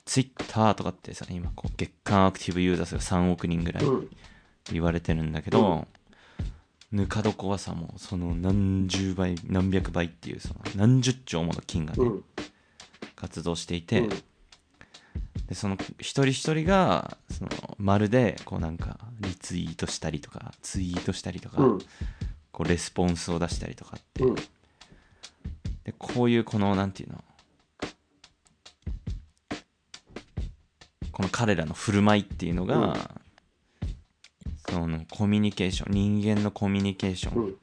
[0.05, 4.09] ツイッターとかってさ今こう月間アクティブユーザー数が3億人ぐらいうん。
[4.71, 5.87] 言われてるんだけど、
[6.91, 12.23] ぬか床はさもうその何十倍何百倍っていうその何十兆もの菌がね、うん。
[13.15, 14.09] 活動していて、うん
[15.47, 21.79] でその一人一人がそのまるでこうなんかリツイートしたりとかツイートしたりとか、うん。
[22.51, 24.35] こうレスポンスを出したりとかって、うん。
[24.35, 27.23] でこういうこのなんていうの
[31.11, 33.11] この彼らの振る舞いっていうのが、
[34.91, 37.55] のコミュニケーション人間のコミュニケーション、うん。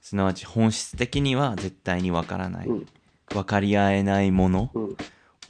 [0.00, 2.86] すなわち本質的には絶対にわからない、うん。
[3.30, 4.96] 分かり合えないものうん。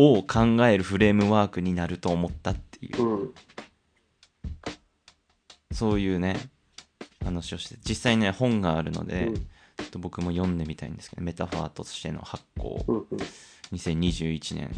[0.00, 3.34] を考えるフレームワークになると思ったっていう、うん。
[5.72, 6.36] そういうね
[7.24, 9.46] 話をして実際ね本があるので、うん
[9.78, 13.06] ちょっと僕も読んでみたいんですけどメタファーとしての発行うん。
[13.72, 14.74] 2021年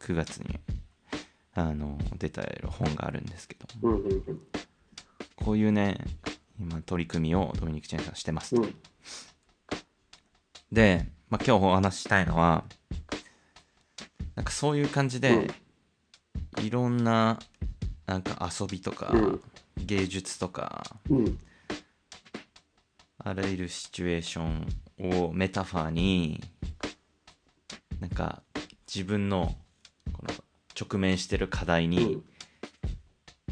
[0.00, 0.58] 9月に
[1.54, 3.94] あの出た本があるんですけど、うん。
[3.94, 4.40] うん。
[5.36, 5.98] こういうね
[6.58, 8.74] 今取り組みをドミニク・チェンさんしてます、うん。
[10.72, 12.64] で、まあ、今日お話ししたいのは
[14.34, 15.48] なんかそういう感じで、
[16.62, 17.38] いろんな
[18.06, 19.42] なんか遊びとか、うん
[19.78, 21.38] 芸術とかうん。
[23.18, 24.66] あらゆるシチュエーション
[24.98, 26.40] をメタファーに
[28.00, 28.42] なんか
[28.86, 29.54] 自分の
[30.12, 30.34] この
[30.80, 32.22] 直面してる課題に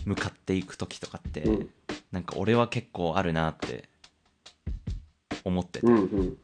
[0.05, 1.71] 向かっていく時とかって、うん。
[2.13, 3.89] なんか俺は結構あるなって
[5.45, 6.37] 思ってて、うんうん。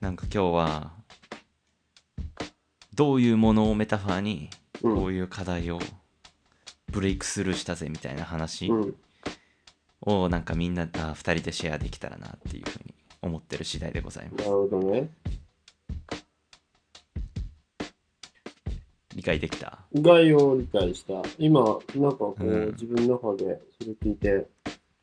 [0.00, 0.92] なんか今日は
[2.94, 4.50] どういうものをメタファーに
[4.82, 4.94] うん。
[4.96, 5.80] こういう課題を
[6.92, 8.94] ブレイクスルーしたぜみたいな話うん。
[10.02, 14.44] をなんかみんなあ2人でシェアできたらなっていうふうに思ってる次第でございます。
[14.44, 15.10] なるほどね
[19.26, 19.78] 解できた？
[19.94, 21.60] 概要を理解した今
[21.96, 22.72] なんかこう、うん。
[22.72, 24.46] 自分の中でそれ聞いて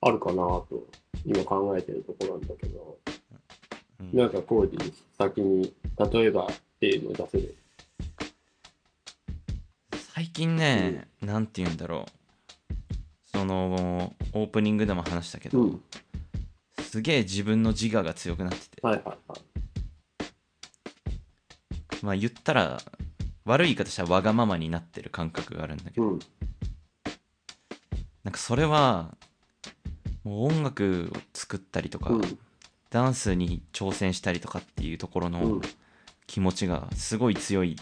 [0.02, 0.88] あるかなと
[1.26, 2.98] 今考えてるところなんだけど
[4.00, 4.18] うん。
[4.18, 5.74] なんかコーディ先に
[6.12, 6.48] 例えばっ
[6.80, 7.56] ていうのを出せる？
[10.16, 12.12] 最近ね、なんて言うんだろう。
[13.36, 15.82] そのオープニングでも話したけど、うん。
[16.80, 19.18] すげえ自分の自我が強くなってて、はいはいはい。
[22.04, 22.80] まあ言ったら
[23.46, 26.20] 悪い言い方したらわがままになってる感覚があるんだけど、うん。
[28.24, 29.16] なんかそれは
[30.24, 32.40] もう音楽を作ったりとか、うん。
[32.90, 35.62] ダンスに挑戦したりとかっていうところうのん。
[36.28, 37.76] 気持ちがすごい強い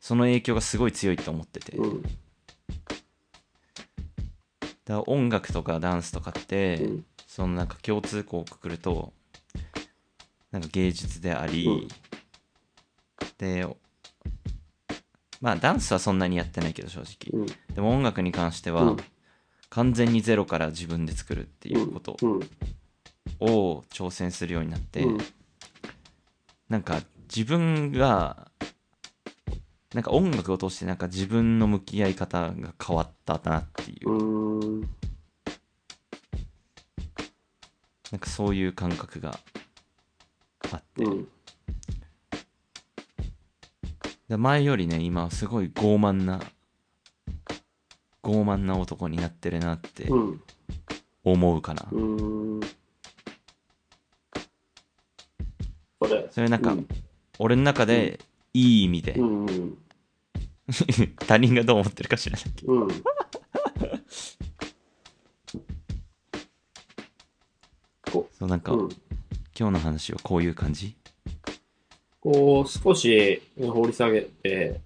[0.00, 2.02] その影響がすごい強いと思ってて、うん。
[2.02, 2.12] だか
[4.86, 7.04] ら音楽とかダンスとかって、うん。
[7.26, 9.12] そのなんか共通項をくくると
[10.52, 11.88] なんか芸術であり、
[13.44, 13.66] で
[15.40, 17.46] まあダンスはそんなにやってないけど正直、うん。
[17.74, 18.96] でも音楽に関しては、うん。
[19.68, 22.40] 完全にゼロから自分で作るっていうことうん。
[23.40, 25.18] を挑戦するようになって、うん。
[26.70, 28.48] なんか自分が
[29.92, 34.80] なんか音楽を通してなんか自分の向き合い方が変わったなっていう、
[38.10, 39.38] なんかそういう感覚が
[40.72, 41.24] あって、うん。
[41.24, 41.28] で
[44.28, 46.40] 前よりね今すごい傲慢な
[48.22, 50.42] 傲慢な男になってるなってうん。
[51.26, 52.60] 思うかな、うーん。
[56.02, 56.28] それ。
[56.30, 56.88] それなんかうん。
[57.38, 58.20] 俺の中で
[58.52, 59.78] いい意味で、うんうん。
[61.26, 62.72] 他人がどう思ってるか知らないけど。
[62.74, 62.88] うん。
[68.12, 68.88] こそうなんか、うん。
[69.58, 70.94] 今日の話はこういう感じ？
[72.24, 74.80] こう少し掘り下げて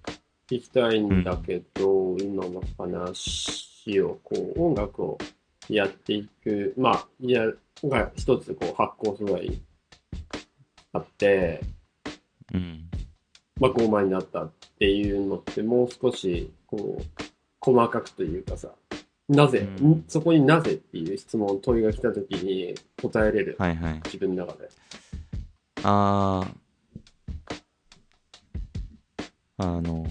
[0.51, 5.17] いきたいんだけど、今の話をこう音楽を
[5.69, 7.43] やっていくまあいや
[7.85, 9.61] が一つこう発酵素材
[10.91, 11.61] あって
[12.53, 12.89] うん。
[13.57, 17.23] まあ傲慢になったっていうのってもう少しこう
[17.61, 18.69] 細かくというかさ
[19.29, 20.03] なぜ、うんん。
[20.09, 24.01] そこになぜっていう質問問いが来た時に答えれる、はいはい。
[24.03, 24.69] 自分の中で。
[25.83, 26.68] あー
[29.61, 30.05] あの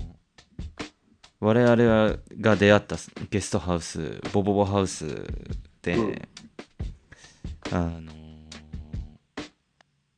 [1.40, 2.96] 我々が出会った
[3.30, 5.06] ゲストハウスボボボハウス
[5.80, 6.14] で、うん。
[7.72, 8.12] あの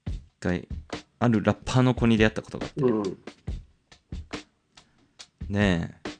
[0.08, 0.66] 一回
[1.20, 3.02] あるラッパーの子に出会ったことがあって、うん。
[5.48, 6.10] ねえ。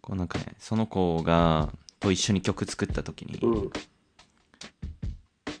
[0.00, 3.70] こうなんかねその子がと一緒に曲作った時に、うん。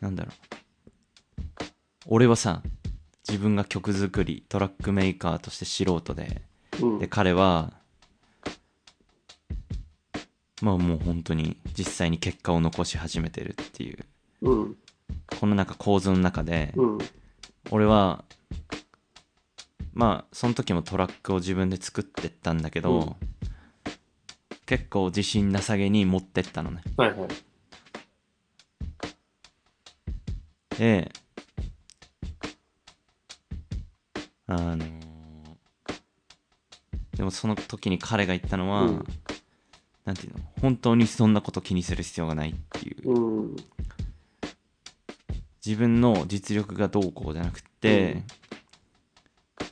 [0.00, 0.34] なんだろう。
[2.06, 2.62] 俺はさ
[3.28, 6.42] 自分が曲作りトラックメーカーとして素人で。
[6.80, 6.98] うん。
[6.98, 7.72] で彼は
[10.62, 13.98] まあもう本当に実際に結果を残し始めてるっていう。
[14.42, 14.76] うん。
[15.38, 16.98] このなんか構図の中で、うん。
[17.70, 18.24] 俺は
[19.92, 23.16] まあその時もトラックを自分で作ってったんだけど、うん。
[24.66, 26.82] 結構自信なさげに持ってったのね。
[26.96, 27.28] はいはい。
[30.78, 31.10] で
[34.46, 35.06] あのー
[37.16, 39.04] でもその時に彼が言ったのは、うん。
[40.04, 40.40] なんていうの？
[40.60, 43.56] 本当にそんなこと気にする必要がないっていう、うん。
[45.64, 48.22] 自分の実力がどうこうじゃなくて、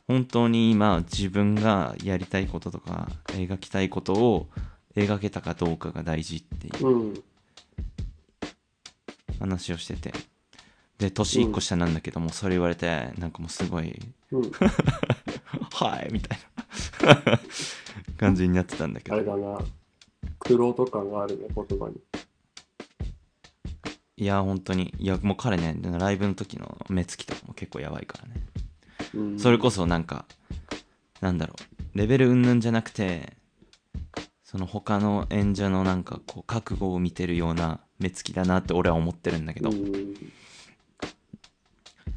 [0.08, 4.48] 本当に今自分がやりたいこととか描きたいことを
[4.96, 7.22] 描けたかどうかが大事っていううん。
[9.38, 10.14] 話をしてて
[10.98, 14.50] で年1個下なんだけども、それ言われてなんかもうすごいうん
[15.72, 16.44] 「はい」みたいな。
[18.16, 19.16] 感じになってたんだけど。
[19.16, 19.58] あれだな。
[20.38, 22.00] 苦労と感があるね言葉に。
[24.16, 24.94] いや本当に。
[24.98, 28.46] いやもう彼ねライブの時の目つきとかも結構やばいからね。
[29.14, 29.38] うん。
[29.38, 30.26] それこそなんか
[31.20, 31.98] なんだろう。
[31.98, 33.36] レベル云々じゃなくて
[34.42, 40.14] その他の演者のなんかこう覚悟を見てるような目つきだなって俺は思ってるんだけど、うん。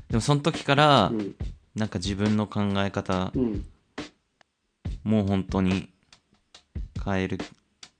[0.09, 1.35] でもその時からうん。
[1.75, 3.65] なんか自分の考え方うん。
[5.03, 5.89] もう本当に
[7.05, 7.37] 変える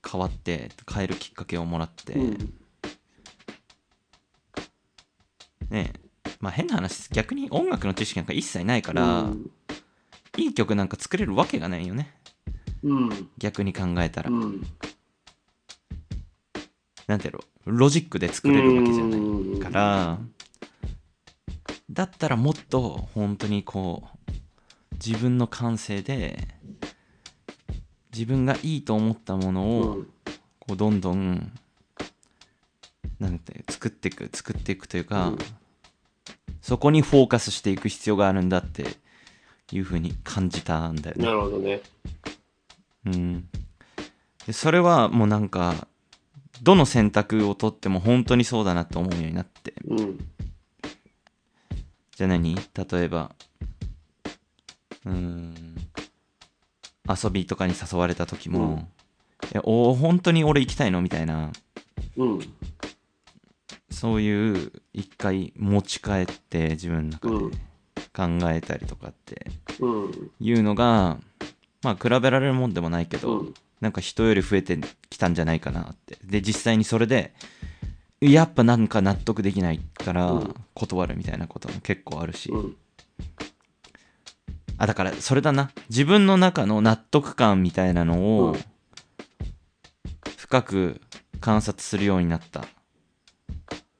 [0.10, 2.54] 変わって変えるきっかけをもらって、うん。
[5.70, 5.94] ね
[6.40, 9.28] まあ変な話逆に音楽の知識なんか一切ないから、
[10.38, 12.14] いい曲なんか作れるわけがないよね
[12.84, 13.30] うん。
[13.38, 14.64] 逆に考えたら、うん。
[17.08, 20.20] なんていうのロジックで作れるわけじゃないうんから
[21.90, 24.32] だったらもっと本当にこう
[24.94, 26.48] 自分の感性で
[28.14, 30.08] 自分がいいと思ったものうをん。
[30.60, 31.52] こうどんどん
[33.20, 35.38] なんて作っていく作っていくというか、うん
[36.60, 38.84] そこにフォーカスしていく必要があるんだって
[39.72, 41.32] いうふうに感じたんだよねな。
[41.32, 41.82] るほどね。
[43.06, 43.48] うん、
[44.46, 45.88] でそれはもうなんか
[46.62, 50.20] どの選択を取っても本当にそうだなと思うようになってうん。
[52.18, 52.56] じゃあ何？
[52.56, 52.64] 例
[53.04, 53.32] えば。
[55.06, 55.76] うーん。
[57.08, 58.78] 遊びとかに誘われた時も、うん。
[58.80, 58.82] い
[59.54, 61.00] やお本当に俺行きたいの？
[61.04, 61.52] みたいな。
[62.18, 62.40] うん。
[63.92, 67.52] そういう一回持ち帰って自分の中うん。
[67.52, 67.58] で
[68.12, 69.52] 考えたりとかって。
[69.80, 70.32] うん。
[70.40, 71.20] いうのが
[71.84, 73.54] まあ比べられるもんでもないけど、うん。
[73.80, 74.76] なんか人より増えて
[75.12, 76.18] きたんじゃないかなって。
[76.24, 77.36] で実際にそれで
[78.20, 82.76] やっぱなんか納得できないからうん断るみたいなことも結構あるし、うん。
[84.78, 88.60] あだからそれだな自分の中の納得感みたいなのをうん
[90.38, 91.02] 深く
[91.42, 92.66] 観察するようになった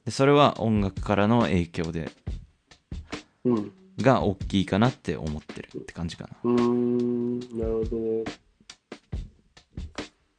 [0.06, 2.10] でそれは音楽からの影響で
[3.44, 3.72] うん。
[4.00, 7.38] が大きいかなって思ってるって感じかなうーん。
[7.58, 8.24] なるほどね。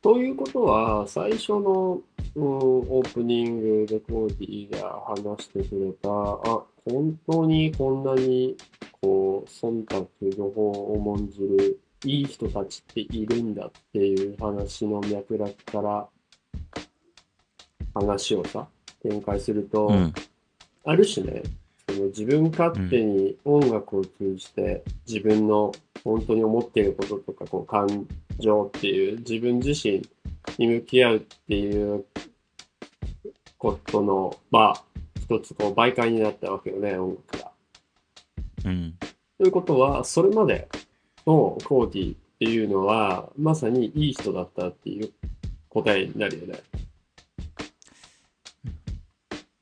[0.02, 2.00] ということは、最初の、
[2.36, 8.56] うん、オープニングでコーディが話してくれた、あ、本当にこんなに、
[9.02, 16.08] こう、忖度の方を重んじるいい人たちっているんだっていう話の脈絡から、
[17.94, 18.68] 話をさ、
[19.02, 20.14] 展開すると、うん。
[20.86, 21.44] ある種ね、
[21.90, 25.72] その自分勝手に音楽を通じて自分の
[26.04, 30.02] 本当に思っていることとかこう感情っていう自分自身
[30.58, 32.06] に向き合うっていう
[33.58, 34.84] ことの、まあ、
[35.20, 37.52] 一つこう媒介になったわけよね、音楽が。
[38.66, 38.98] うん。
[39.38, 40.68] ということは、それまで
[41.26, 45.12] のコーディっていうのは、まさにいい人だったっていう
[45.70, 46.60] 答えになるよね。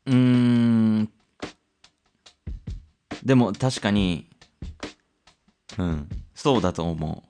[0.06, 1.10] うーん。
[3.24, 4.28] でも確かに
[5.78, 6.10] うん。
[6.34, 7.24] そうだと思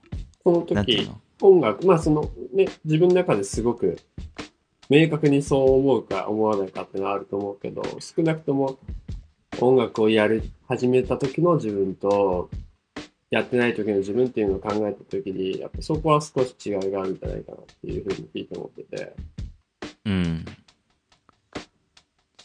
[0.44, 1.22] この時、うなんていうの？
[1.42, 3.98] 音楽、まあそのね、自分の中ですごく
[4.90, 8.80] 明確にそう思うか思わないかってのはあると思うけど、少なくとも
[9.60, 12.50] 音楽をやる、始めた時の自分と、
[13.30, 19.14] やってない時の自分っていうのを考えた時に、やっぱそこは少し違いがあるんじゃないかなっていうふうに聞いて思ってて。
[20.06, 20.46] うん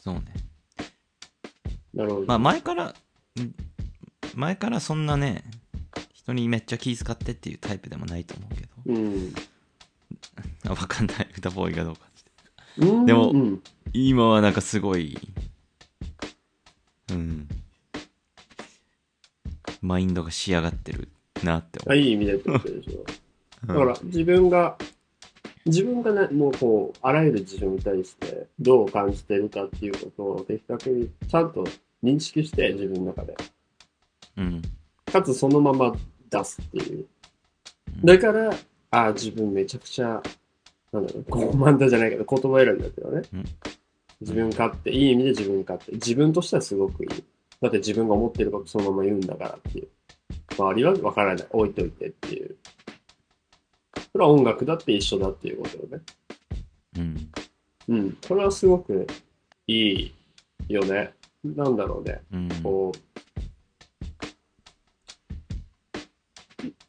[0.02, 0.22] そうね
[1.94, 2.26] なるほど。
[2.26, 2.94] まあ前からん
[4.35, 5.44] 前からそんなね
[6.25, 8.69] 人にめっちゃ気遣ってっていうタイプでもないと思うけど。
[8.87, 9.35] うん。
[10.67, 11.29] あ わかんない。
[11.37, 12.01] 歌ボーイがどうか
[12.79, 15.19] うんでもうん、今はなんかすごい
[17.11, 17.49] うん。
[19.83, 21.09] マインドが仕上がってる
[21.43, 23.01] なって思あいい意味でってことでしょ。
[23.65, 24.79] う、だから自分が、
[25.67, 31.65] 自分がね、もうこう、あらゆる事象に対してどう感じてるかっていうことを的確にちゃんと
[32.03, 33.37] 認識して、自分の中で。
[34.37, 34.63] うん。
[35.07, 35.95] かつそのまま
[36.33, 37.07] 出すっていう。
[38.05, 38.51] だから、
[38.90, 40.23] ああ、自分めちゃくちゃ、
[40.92, 43.23] なんだろう、コマンドじゃないけど、言葉選びだけどね。
[43.35, 43.45] うん
[44.23, 45.92] 自分勝手、いい意味で自分勝手。
[45.92, 47.25] 自分としてはすごくいい。
[47.61, 49.88] だって自分が思ってることそのまま言うんだからっていう。
[50.57, 51.47] 周りはわからない。
[51.51, 52.57] 置いといてっていう。
[54.12, 56.03] それは音楽だって一緒だっていうことよね。
[56.99, 57.30] うん
[57.89, 58.18] うん。
[58.26, 59.07] これはすごく
[59.66, 60.14] いい
[60.68, 61.12] よね。
[61.45, 62.20] なんだろうね。
[62.33, 63.32] うんこう、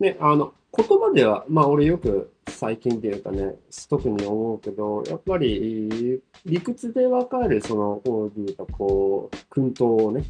[0.03, 3.55] ね、あの、言葉では、まあ俺よく最近っていうかね、
[3.89, 10.25] 特に思うけど、やっぱり理屈でわかる、その、こういうか、こう、薫陶をね、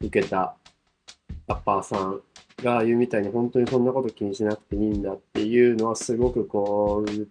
[0.00, 0.56] 受けた
[1.46, 2.22] ラッパーさん
[2.62, 7.28] が言うみたいに本当にそんなこと気にしなくていいんだっていうのはすごくこう、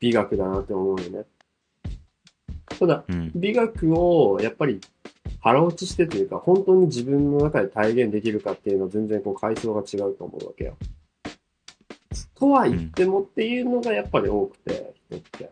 [0.00, 1.24] 美学だなって思うよね。
[2.78, 4.80] ただ、うん美学をやっぱり
[5.40, 10.76] 腹落ちしてというか、本当に自分の中で体現できるかっていうのは全然こう階層が違うと思うわけよ。
[12.38, 15.50] とは言ってもっていうのがやっぱり多くて、人って。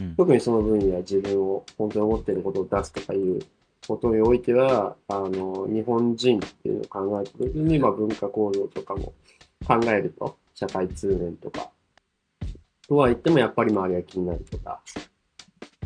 [0.00, 0.16] うん。
[0.16, 3.40] 特にその分野自分を本当に思っていることを出すとかいう
[3.86, 9.12] ことにおいては、あの、日本人っていうのを考えたときに、まあ文化行動とかも
[9.66, 11.70] 考えると、社会通念とか、
[12.88, 14.80] とは言ってもやっぱり周りが気になるとか、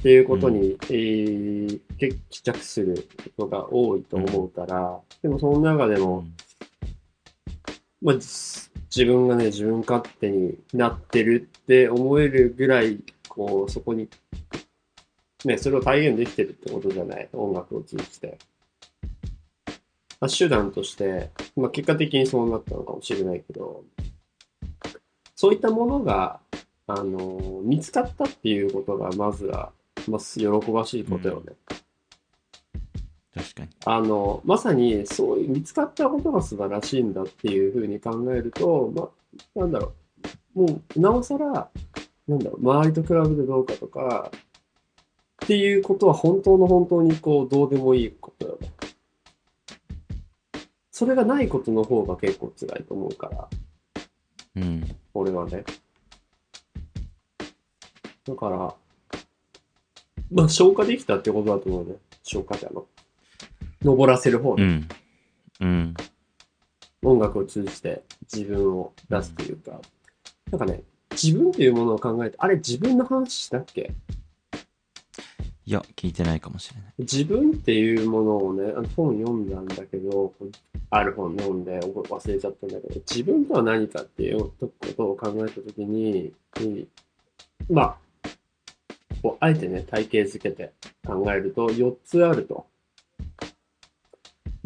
[0.01, 6.27] っていうことに、えー結帰着することが多いと思うから、でもその中でも、
[8.03, 8.27] まあ、じ
[8.97, 14.09] 自分がね、自分勝手になってるって思えるぐらい、こう、そこに、
[15.45, 18.39] ね、それを体現できてるってことじゃない、音楽を通じて。
[20.19, 23.85] ま、手段として、まあ、結果的にそうなったのかもしれないけど、
[25.35, 26.41] そういったものが、
[26.87, 29.73] あの、見つかったっていうことが、まずは、
[30.09, 31.53] まあ、喜ばしいことよね。
[33.37, 33.69] 確かに。
[33.85, 39.11] あの、まさにそういう見つかったことが素晴らしいんだっていうふうに考えると、ま
[39.55, 39.93] あ、なんだろ
[40.55, 41.69] う、もう、なおさら、
[42.27, 44.33] なんだろう、周りと比べてどうかとか、
[45.45, 48.73] っていうことは本当の本当にこう、どうでもいいことよね。
[50.91, 53.49] それがないことの方が結構辛いと思うから、
[54.57, 54.97] うん。
[55.13, 55.63] 俺はね。
[58.27, 58.75] だから、
[60.33, 61.97] まあ、消化できたってことだと思うね。
[62.23, 62.87] 消化者の。
[63.87, 64.65] 登らせる方ね。
[64.65, 64.89] うん。
[65.61, 65.95] うん。
[67.05, 69.81] 音楽を通じて自分を出すというか、
[70.51, 70.83] なんかね、
[71.13, 73.93] 自分っていうものを考えて、あれ自分の話したっけ？
[75.65, 76.93] いや、聞いてないかもしれない。
[76.99, 80.33] 自分っていうものをね、あの本読んだんだけど、
[80.91, 86.89] ある本読んで覚え忘れちゃったんだけど、自分とは何かっていうことを考えたときに、に
[87.71, 87.97] まあ、
[89.23, 90.73] こうあえてね、体系づけて
[91.07, 92.67] 考えると4つあると。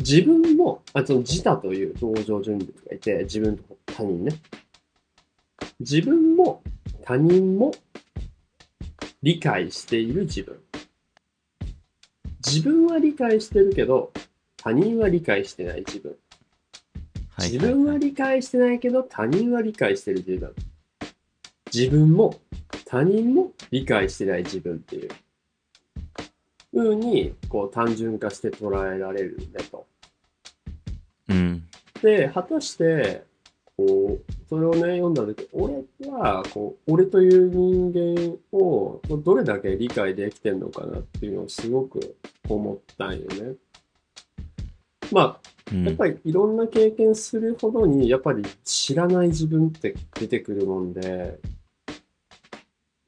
[0.00, 4.32] 自分も、あその自他という登場人物がいて、自分と他人ね。
[5.78, 6.62] 自分も
[7.04, 7.72] 他人も
[9.22, 10.58] 理解している自分。
[12.44, 14.12] 自分は理解してるけど、
[14.56, 16.16] 他人は理解してない自分。
[17.32, 20.54] はい自分は理解してないけど、他人は理解してる自分。
[21.72, 22.40] 自分も
[22.86, 25.10] 他人も理解してない自分っていう
[26.74, 29.86] 風に、こう単純化して捉えられるねと。
[31.28, 31.64] うん。
[32.02, 33.24] で、果たして、
[33.76, 35.74] こう、それをね、読んだ時、俺
[36.10, 42.16] は、こう、俺という人間をどれだけ理解できてんのかなっていうのをすごく
[42.48, 43.54] 思ったんよね。
[45.10, 51.38] まあ、うんやっぱりいろんな経験するほどに、やっぱり知らない自分って出てくるもんで、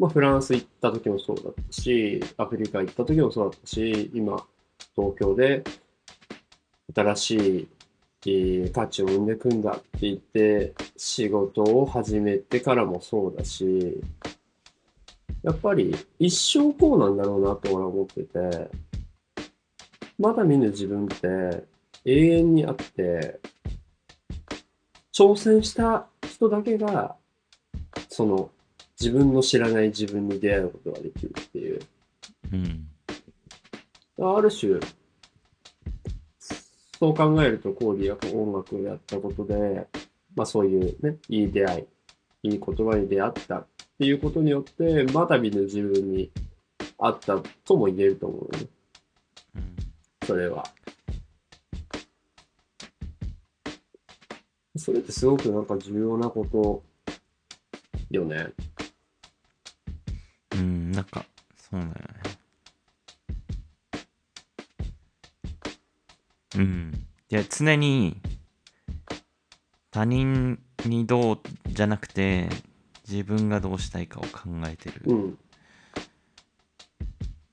[0.03, 4.45] まあ、フランス行った時もそうだったし、アフリカ行った時もそうだったし、今、
[4.97, 5.63] 東京で
[6.93, 7.69] 新し
[8.25, 8.29] い
[8.65, 14.03] え価値を生んでいくんだって言って、仕事を始めてからもそうだし、
[15.45, 18.71] やっぱり一生こうなんだろうなと俺は思ってて、
[20.19, 21.63] まだ見ぬ自分って
[22.05, 23.39] 永遠にあって、
[25.13, 27.15] 挑戦した人だけが、
[28.09, 28.51] その
[29.03, 31.81] 自分の知らない自分に出会うことができるっていう。
[32.53, 32.89] うん。
[34.37, 34.79] ある種、
[36.39, 39.89] そう考えるとコーディが音楽をやったことで、
[40.37, 41.85] まあそういうね、いい出会
[42.45, 43.67] い、いい言葉に出会ったっ
[43.99, 46.31] ていうことによって、まだ見ぬ自分に
[46.99, 48.67] あったとも言えると思うよね、
[49.57, 49.77] うん
[50.25, 50.65] それは。
[54.77, 56.85] それってすごくなんか重要なこと
[58.13, 58.53] よね。
[61.03, 61.27] うん、なんか、
[61.57, 61.97] そうだよね。
[66.57, 67.07] うん。
[67.31, 68.21] いや、常に、
[69.91, 72.49] 他人にどうじゃなくて、
[73.09, 75.03] 自分がどうしたいかを考えてる。
[75.07, 75.39] うん。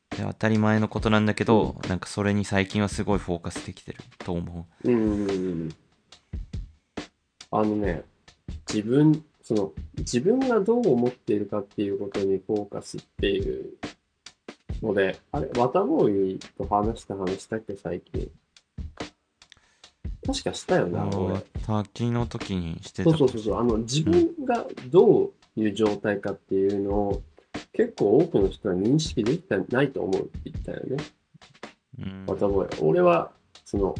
[0.10, 5.34] で当たり前のことなんだけど、なんかそれに最近はすごいフォーカスできてると思うんうんう
[5.66, 5.76] ん。
[7.52, 8.04] あのね、
[8.68, 13.74] 自分、その、自分がどう思っているかっていうことにフォーカスっていう
[14.84, 18.30] ので、あれ、綿ボーイと話した話したっけ、最近。
[20.24, 20.90] 確かしたよう。
[20.92, 21.40] な、俺。
[21.66, 27.24] 滝の時にしてたそうそうそうそう、あの、自分がどういう状態かっていうのを、
[27.74, 31.04] 結構多くの人は認識できてないと思うって言ったよね。
[31.98, 33.32] うんまた覚え俺は、
[33.66, 33.96] その、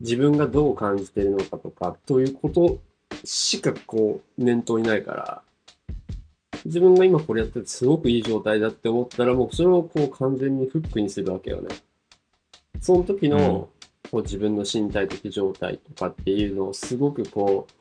[0.00, 2.78] 自分がどう感じているのかとか、ということ
[3.26, 5.42] しかこう、念頭にないから、
[6.64, 11.68] 自分が今これやっててすごくいい状態だって思ったら、もうそれをこう完全にフックにするわけよね。
[12.80, 13.68] その時の、
[14.10, 17.72] こう自分の身体的状態とかっていうのをすごくこう、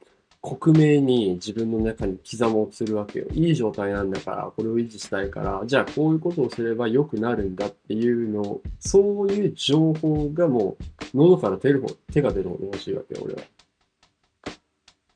[0.42, 3.26] 克明に自分の中に刻もうとするわけよ。
[3.34, 10.78] いい状態なんだから、これを維持したいから、じゃあこういうことをすれば良くなるんだっていうのを、そういう情報がも
[11.14, 13.42] う、喉から出る方、手が出るほど欲しいわけよ、俺は。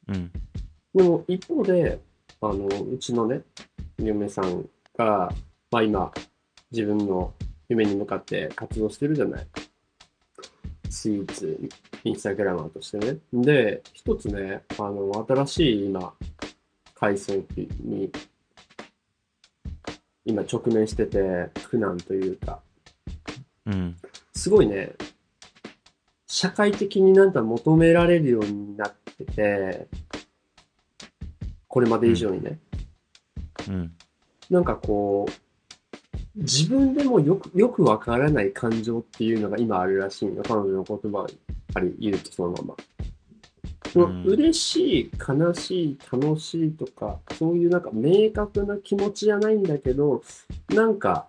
[0.10, 0.32] うん。
[0.94, 2.00] でも一方で、
[2.42, 3.42] あの、うちのね、
[3.98, 5.32] 嫁さんが、
[5.72, 6.12] まあ今、
[6.72, 7.34] 自分の
[7.68, 9.48] 夢に向かって活動してるじゃない。
[10.90, 11.70] スイーツ、
[12.04, 13.18] インスタグラマーとしてね。
[13.32, 16.14] で、一つね、あの、新しい今、
[16.96, 17.46] 回線
[17.84, 18.12] に、
[20.26, 22.62] 今直面してて、苦難というか、
[23.68, 23.96] うん。
[24.34, 24.94] すごいね、
[26.26, 28.94] 社会的になんか求められるようになっ
[29.26, 29.88] てて、
[31.68, 32.60] これまで以上にね。
[33.68, 33.92] うん。
[34.50, 35.32] なんかこう、
[36.36, 40.42] 自分でもよく、よくわからない感情っていうのが今あるらしいの。
[40.44, 41.28] 彼女の言葉
[41.76, 42.76] あり、言うとそのまま。
[43.92, 50.24] そのうん嬉しい、悲しい、楽しいとか、そういうなんか明確な気持ちじゃないんだけど、
[50.70, 51.28] なんか、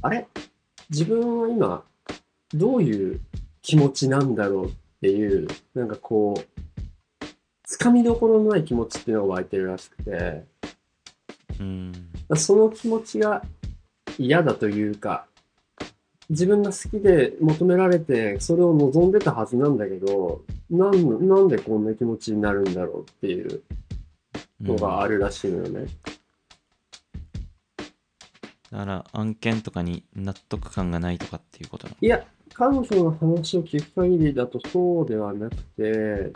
[0.00, 0.26] あれ？
[0.90, 1.84] 自分は今、
[2.54, 3.20] どういう
[3.62, 6.71] 気持ちなんだろうっていう、なんかこう、つ
[7.82, 10.44] かみどころのない気持ちっていうのが湧いてるらしくて、
[11.58, 11.92] うん。
[12.36, 13.42] その気持ちが
[14.18, 15.26] 嫌だというか、
[16.30, 23.62] 自分が好きで求められて、それを望んでたはずなんだけど、なんなんでこんな気持ちになるんだろうっていう
[24.60, 25.86] のがあるらしいのよね。
[28.70, 31.96] だから案件とかに納得感がないとかっていうことなの？
[32.00, 32.24] いや、
[32.54, 36.32] 彼女の話を聞く限りだとそうではなくて、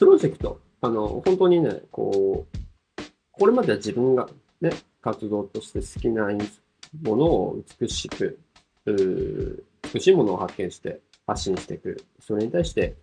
[0.00, 4.30] プロジェクト、あの、本当にね、こう、これまでは自分が
[4.62, 4.70] ね、
[5.02, 6.26] 活動として好きな
[7.02, 8.38] ものを美しく、
[8.86, 12.02] 美しいものを発見して発信していく。
[12.18, 12.96] それに対して、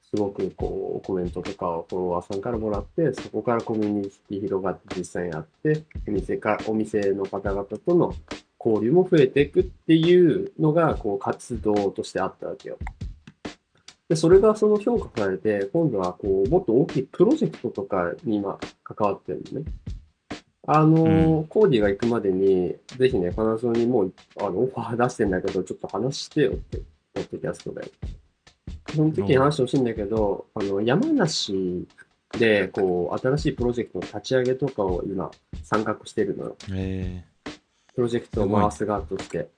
[0.00, 8.14] すごくこう、コメントとかをフォロワーさんからもらって、そこからコミュニティ広がって実際にあって、お店か、お店の方々との
[8.58, 12.78] 交流も増えていくっていうのが、こう、活動としてあったわけよ。
[14.08, 19.66] で、それがその評価されて、今度はこう、もっと大きいプロジェクトとかに今、関わってるのね。
[20.66, 26.78] あの、コーディが行くまでに、ぜひね、彼女にもう、あの、オファー出してんだけど、ちょっと話してよって、
[27.14, 27.90] ポッドキャストで。
[28.94, 31.86] その時に話してほしいんだけど、あの、山梨
[32.38, 35.30] で、こう、新しいプロジェクトの立ち上げとかを今、
[35.62, 36.56] 参画してるのよ。
[36.72, 37.24] え
[37.94, 39.48] プロジェクトを回す側として。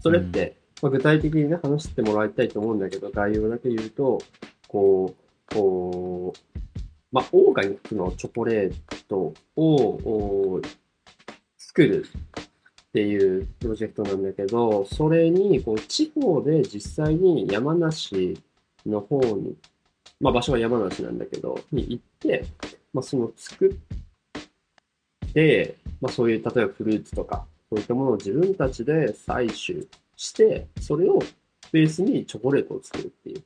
[0.00, 4.20] それって、まあ、具体的にね、話してもらいたいと思うんだけど、概要だけ言うと、
[4.68, 5.14] こ
[5.50, 6.68] う、こう、
[7.10, 8.74] まあ、オーガニックのチョコレー
[9.08, 10.60] トを
[11.56, 12.04] 作る
[12.38, 18.38] っていうプロジェクトなんだけど、それに、こう、地方で実際に山梨
[18.84, 19.56] の方に、
[20.20, 22.44] まあ、場所は山梨なんだけど、に行って、
[22.92, 23.74] まあ、その作
[25.28, 31.20] って、まあ、そういう、例えばフルーツとか、そういったものを自分たちで採取して、それを
[31.72, 33.42] ベースにチョコレートを作るっていう、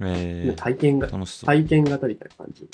[0.00, 1.08] ー、え体験が。
[1.08, 2.68] 体験型みたいな感じ。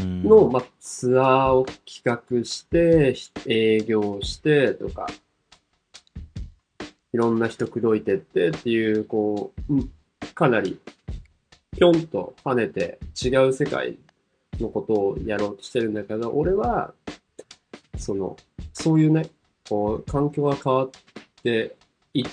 [0.00, 0.22] うん。
[0.24, 3.14] の、まあ、ツアーを企画して、
[3.46, 5.06] 営業してとか、
[7.12, 9.90] いろんな人口説いてってっていう、こう、うん
[10.34, 10.80] かなり、
[11.76, 13.98] ぴょんと跳ねて違う世界
[14.60, 16.94] のことをやろうとしてるんだけど、俺は、
[17.98, 18.36] その、
[18.72, 19.28] そういうね、
[19.68, 20.90] こう、環境が変わっ
[21.42, 21.76] て
[22.14, 22.26] いっ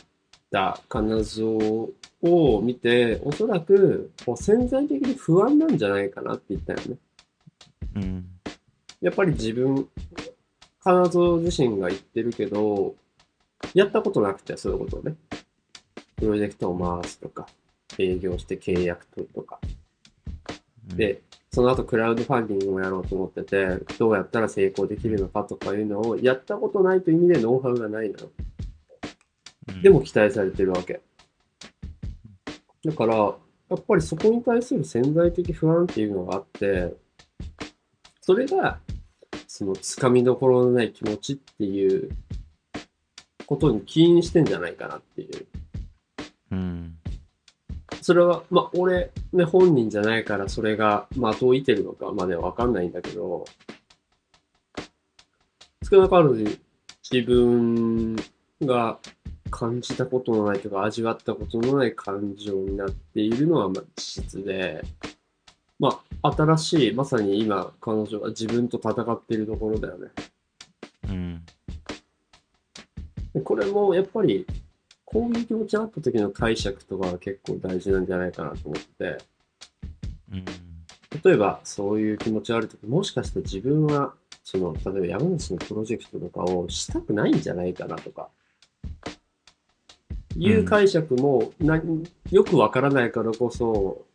[0.51, 1.89] た彼女
[2.21, 6.97] を見て、おそらく、こう潜在的に不安なんじゃないかなって言ったよね。
[7.95, 8.25] うん。
[9.01, 9.87] やっぱり自分、
[10.83, 12.95] 彼女自身が言ってるけど、
[13.73, 15.15] やったことなくて、そういうことをね。
[16.17, 17.47] プロジェクトを回すとか、
[17.97, 19.59] 営業して契約取るとか。
[20.91, 21.21] うん、で、
[21.51, 28.31] その後クラウドファンディングもやろうと思ってて、どうやったら成功できるのかとかいうのを、やったことないという意味でノウハウがないのよ。
[29.69, 31.01] うんでも、期待されてるわけ。
[32.83, 36.95] だから、やっぱりそこに対する潜在的不安っていうのがあって、
[38.21, 38.79] それが、
[39.47, 42.09] そのつかみどころのない気持ちっていう
[43.45, 45.47] ことに起因してんじゃないかなっていう。
[46.51, 46.97] うん。
[48.01, 53.45] それは、まあ、俺、ね、本人じゃないから、それが、まあ、後をいてるのかまではわかんないんだけど、
[55.89, 56.59] 少なからず
[57.11, 58.15] 自分
[58.61, 58.99] が
[59.49, 64.83] 感じたことのないとか、味わったことのない感情になっているのは、まあ、事実で、
[65.79, 70.09] まあ、新しい、まさに今、彼女は自分と戦っているところだよね。
[71.09, 71.45] うん。
[73.33, 74.45] でこれも、やっぱり、
[75.05, 79.17] こういう気持ちがあった時の解釈とかは結構大事なんじゃないかなと思って、
[80.31, 80.45] うん。
[81.23, 88.29] 例えばそういう気持ちがあるとき、もしかして自分は、その、例えば山梨のプロジェクトとかをしたくないんじゃないかなとか、
[90.39, 91.81] いう解釈もな、
[92.31, 94.05] よくわからないからこそ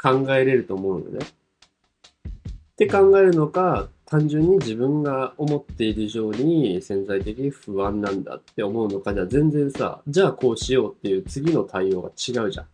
[0.00, 1.18] 考えれると思うのね。
[1.18, 12.66] って考えるのか、単純に自分が思っている以上に潜在的に不安なんだって思うのかじゃ全然さ、じゃあこうしようっていう次の対応が違うじゃん。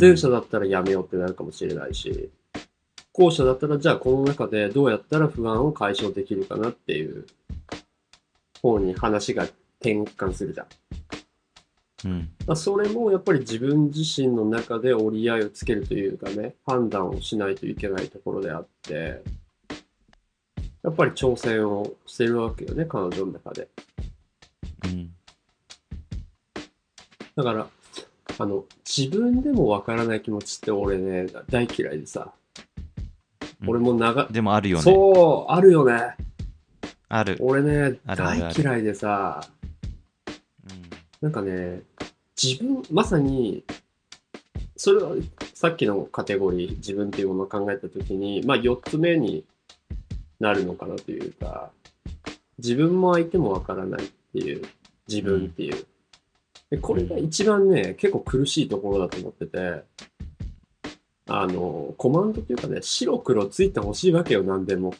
[0.00, 2.30] 前者だったらやめようってなるかもしれないし、
[3.12, 7.26] 後者だったらじゃあこの中でどうやったら不安を解消できるかなっていう
[8.62, 9.44] 方に話が
[9.80, 10.66] 転換するじゃん。
[12.04, 12.28] うん。
[12.46, 19.22] まあそれもやっぱり自分自身の中で折り合いをつけるというかね、判断をしないといけないところであって、
[20.82, 23.68] やっぱり挑戦をしてるわけよね、彼女の中で。
[24.84, 25.10] うん。
[27.36, 27.66] だから、
[28.38, 32.32] あの、自分でもわからない気持ちって俺ね、大嫌いでさ、
[33.60, 34.82] うん俺も長、でもあるよね。
[34.82, 36.16] そう、あるよね。
[37.08, 37.36] ある。
[37.40, 39.61] 俺ね、大嫌いでさ、うん
[41.22, 41.82] なんかね、
[42.40, 43.64] 自分、まさに、
[44.76, 45.12] それは
[45.54, 49.44] さっきのカテゴリー、自分っていうものを考えたときに、まあ4つ目に
[50.40, 51.70] なるのかなというか、
[52.58, 54.62] 自分も相手もわからないっていう、
[55.08, 55.86] 自分っていう。
[56.70, 59.84] でこれが一番ね、結構苦しいところだと思ってて、
[61.28, 64.92] あの、コマンドというかね、白黒ついてほしいわけよ、何でも。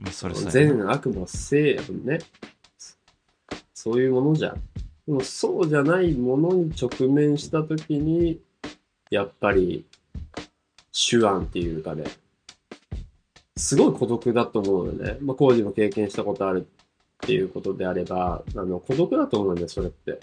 [0.00, 0.34] まあ、それ。
[0.34, 2.18] 善悪も正やもんね。
[3.74, 4.60] そういうものじゃん。
[5.06, 8.40] でもそうじゃないものに直面したときに、
[9.10, 9.86] やっぱり
[10.92, 12.04] 手腕っていうかね、
[13.56, 15.18] すごい孤独だと思うよね。
[15.20, 20.20] まあ、工事も経験したことあるっていうことであれば、あの、孤独だと思うんだよ、それって。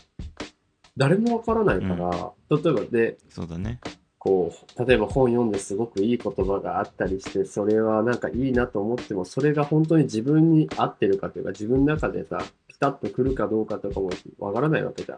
[0.98, 3.80] 誰もわからないから、例えばで、そうだね。
[4.18, 12.40] こう、例えば本読んですごくいい言葉があったりして、それはなんかいいなと思っても、それが本当に自分に合ってるかというか、自分の中でさ、
[12.78, 15.18] ピタッとくるかどうかとかもわからないわけじゃん。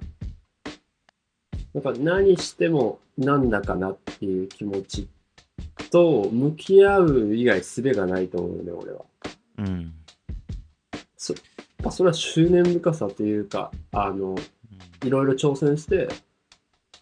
[1.73, 5.09] なんか何してもなんだかなっていう気持ち
[5.91, 9.05] と向き合う以外術がないと思うよね、俺は。
[9.57, 9.93] うん。
[11.17, 11.33] そ
[11.83, 14.35] まあそれは執念深さというか、あの、
[15.03, 16.07] いろいろ挑戦して、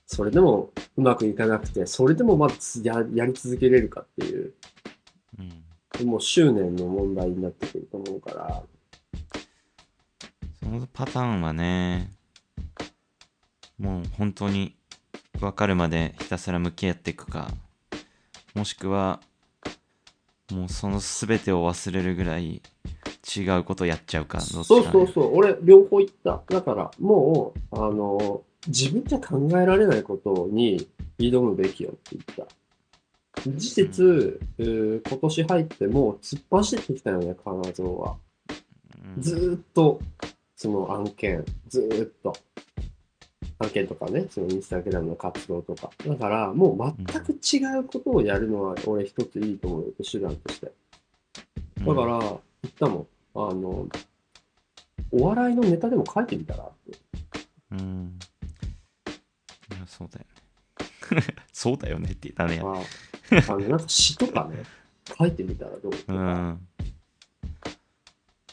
[0.07, 4.53] それでもうまくいかなくて、それでもまずややり続けれるかっていう、
[5.37, 6.07] うん。
[6.07, 8.76] もう執念の問題になってくると思うから、そ
[10.67, 12.11] のパターンはね、
[13.79, 14.75] もう本当に
[15.39, 17.49] 分かるまでひたすら向き合っていくか、
[18.53, 19.21] もしくは、
[20.51, 22.61] もうその全てを忘れるぐらい
[23.35, 24.43] 違うことやっちゃうか、ね。
[24.45, 26.41] そうそうそう、俺両方言った。
[26.47, 30.87] だからもう、あの、自分じゃ考えられないことに
[31.19, 32.47] 挑むべきよって言った。
[33.45, 38.15] 事実、うー今年入ってもう突っ走ってきたよね、金沢は。
[39.15, 39.99] うんずーっと、
[40.57, 42.35] その案件、ずーっと。
[43.59, 45.91] 案件とかね、そのインスタグラムの活動とか。
[46.05, 50.71] だから、もう全く違うことをやるのは、俺一ついいと思うよ、手段として。
[51.79, 52.37] だから、言
[52.67, 53.07] ったもん。
[53.35, 53.87] あの、
[55.11, 56.97] お笑いのネタでも書いてみたらって。
[57.71, 58.19] うん。
[59.85, 61.23] そうだよね。
[61.53, 62.61] そうだよねって言ったね。
[62.63, 64.63] ああの、なんか詩とかね、
[65.17, 66.67] 書いてみたらどうとうか、ん。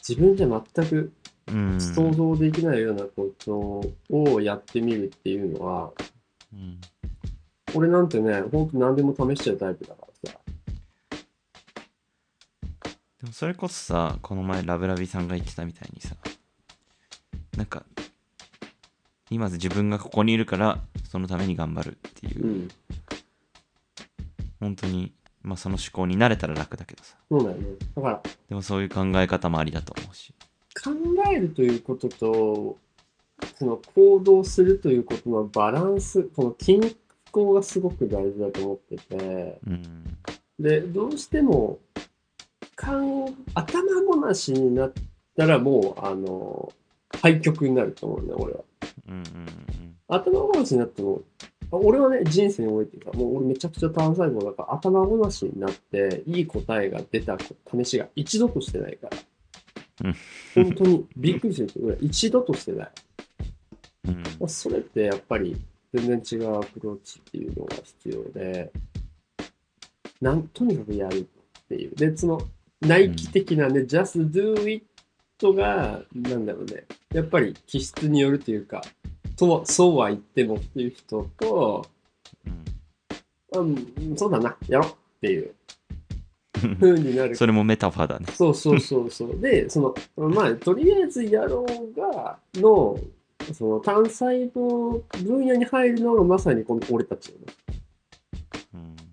[0.07, 1.13] 自分じゃ全くうん。
[1.47, 5.91] 想像できないようなことをやってみるっていうのは、
[6.53, 6.79] うん。
[7.75, 10.39] 俺なんてね、ほんと何でも試しちゃうタイプだからさ。
[13.21, 16.15] でもそれこそさ、この前ラブラビさんが言ってたみたいにさ、
[17.57, 17.83] なんか、
[19.29, 20.79] 今自分がここにいるから、
[21.09, 22.67] そのために頑張るっていうう、ん。
[24.59, 27.17] 本当に、まあその思考になれたら楽だけどさ。
[27.29, 27.67] そうだよね。
[27.95, 30.33] だから、でもそういう考え方もありだと思うし。
[30.85, 30.91] 考
[31.31, 32.77] えるということと、
[33.57, 36.95] その行動するということのバランス、この均
[37.31, 40.17] 衡がすごく大事だと思ってて、うん。
[40.59, 41.79] で、どうしても、
[43.55, 44.93] 頭ごなしになっ
[45.35, 46.71] たらもう、あの、
[47.19, 48.59] 廃局になると思うね、俺は。
[49.09, 49.23] うんうん
[50.07, 51.21] 頭ごなしになっても、
[51.71, 59.17] あ俺はね、人生においてか、もう俺めちゃくちゃ単細胞だから、頭ごなしになって、いい答えが出た試しが一度としてないから。
[60.53, 62.91] 本当にびっくりするけど、俺一度としてない。
[64.07, 64.15] うん。
[64.15, 64.23] うん。
[64.23, 65.55] まあそれってやっぱり
[65.93, 68.71] 全然違うアプローチっていうのが必要で、
[70.21, 71.95] なんとにかくやるっていう。
[71.95, 72.41] で、その、
[72.81, 74.85] ナイキ的なね、just do it
[75.53, 78.81] が、なんだろうね、やっぱり気質によるというか、
[79.35, 81.85] とはそうは言ってもっていう人と、
[83.53, 83.75] うん
[84.09, 85.53] うん、そうだな、やろうっていう
[86.79, 87.35] 風になる。
[87.35, 88.25] それもメタファーだね。
[88.33, 89.39] そうそうそうそう。
[89.39, 92.99] で、その、まあ、とりあえずやろうが、の、
[93.53, 97.53] その単細胞分野に入るのがまさにこの俺たちよね。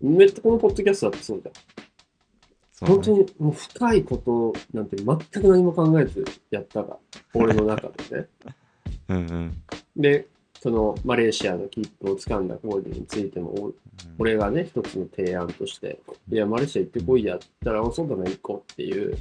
[0.02, 2.88] うんめっちゃこのポッドキャストだってそうじゃん。
[2.88, 6.98] 本当にもう深いことなんて全く何も考えずやったが、
[7.34, 8.28] 俺の中でね。
[9.08, 9.62] うんうん
[9.96, 10.26] で、
[10.62, 13.74] そのマレーシアの切符を掴んだコーデについても、お
[14.20, 15.98] 俺がね、一つの提案として、
[16.30, 19.18] いや、マレーシア行ってこいやったら、そうだな、行こうっていう。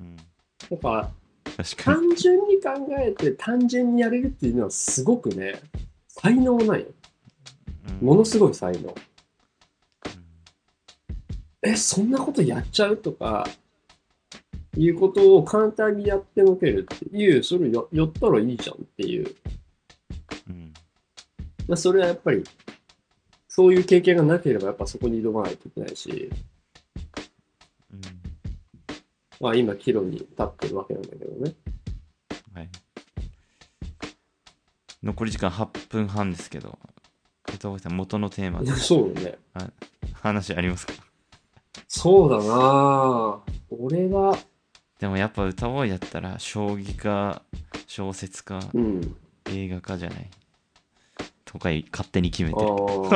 [0.00, 0.16] うん
[0.70, 1.10] やっぱ。
[1.78, 2.70] 単純に考
[3.00, 5.60] えて単純にやれるっていうのはすごくね、
[6.06, 6.86] 才能ないよ。
[8.00, 8.94] うんものすごい才能。
[11.62, 13.44] え、そんなことやっちゃうとか、
[14.76, 19.34] いうことを簡単にやってのけるっていう、それややったらいいじゃんっていう。
[21.68, 22.42] うんまあ、それはやっぱり、
[23.46, 26.30] そういう経験がなければやっぱそこに挑まないといけないし、
[27.92, 28.00] うん
[29.40, 31.54] まあ今、岐路に立ってるわけなんだけどね。
[32.54, 32.68] はい。
[35.02, 36.76] 残り時間8分半ですけど、
[37.54, 39.38] 歌声さん元のテーマでそうよね。
[40.12, 40.94] 話ありますか？
[41.86, 43.40] そうだなぁ。
[43.70, 44.36] 俺は、
[44.98, 47.42] でもやっぱ歌声だったら将棋か
[47.86, 49.16] 小説かうん。
[49.50, 50.28] 映画かじゃない？
[51.50, 52.60] とか勝手に決めあて。
[52.60, 52.68] る。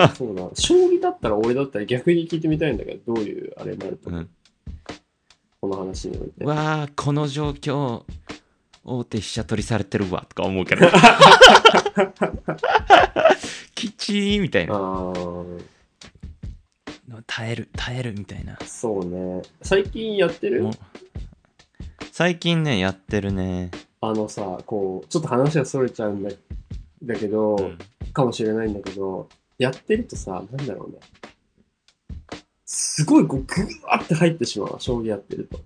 [0.03, 0.49] あ、 そうだ。
[0.55, 4.31] 将棋だったら俺だったら逆に聞いてみたいんだけど、どういうあれになると思う、うん、
[5.61, 6.45] この話において。
[6.45, 8.05] わあこの状況
[8.85, 10.87] 大手飛車取りされてるわとか思うけど。
[13.75, 14.75] きちーみたいな。
[14.75, 15.45] あ
[17.27, 18.55] 耐える耐えるみたいな。
[18.55, 19.43] あ、そうね。
[19.61, 20.71] 最近やってる？
[22.11, 23.71] 最近ねやってるね、
[24.01, 26.31] あのさ、こう、ちょっと話がそれちゃうんだ
[27.03, 27.79] だけど、うん
[28.13, 30.99] かもしれないんだけど、やってるとさ、なんだろうね。
[32.65, 35.61] すごいこう、ぐわって入ってしまうわ、将棋やってると。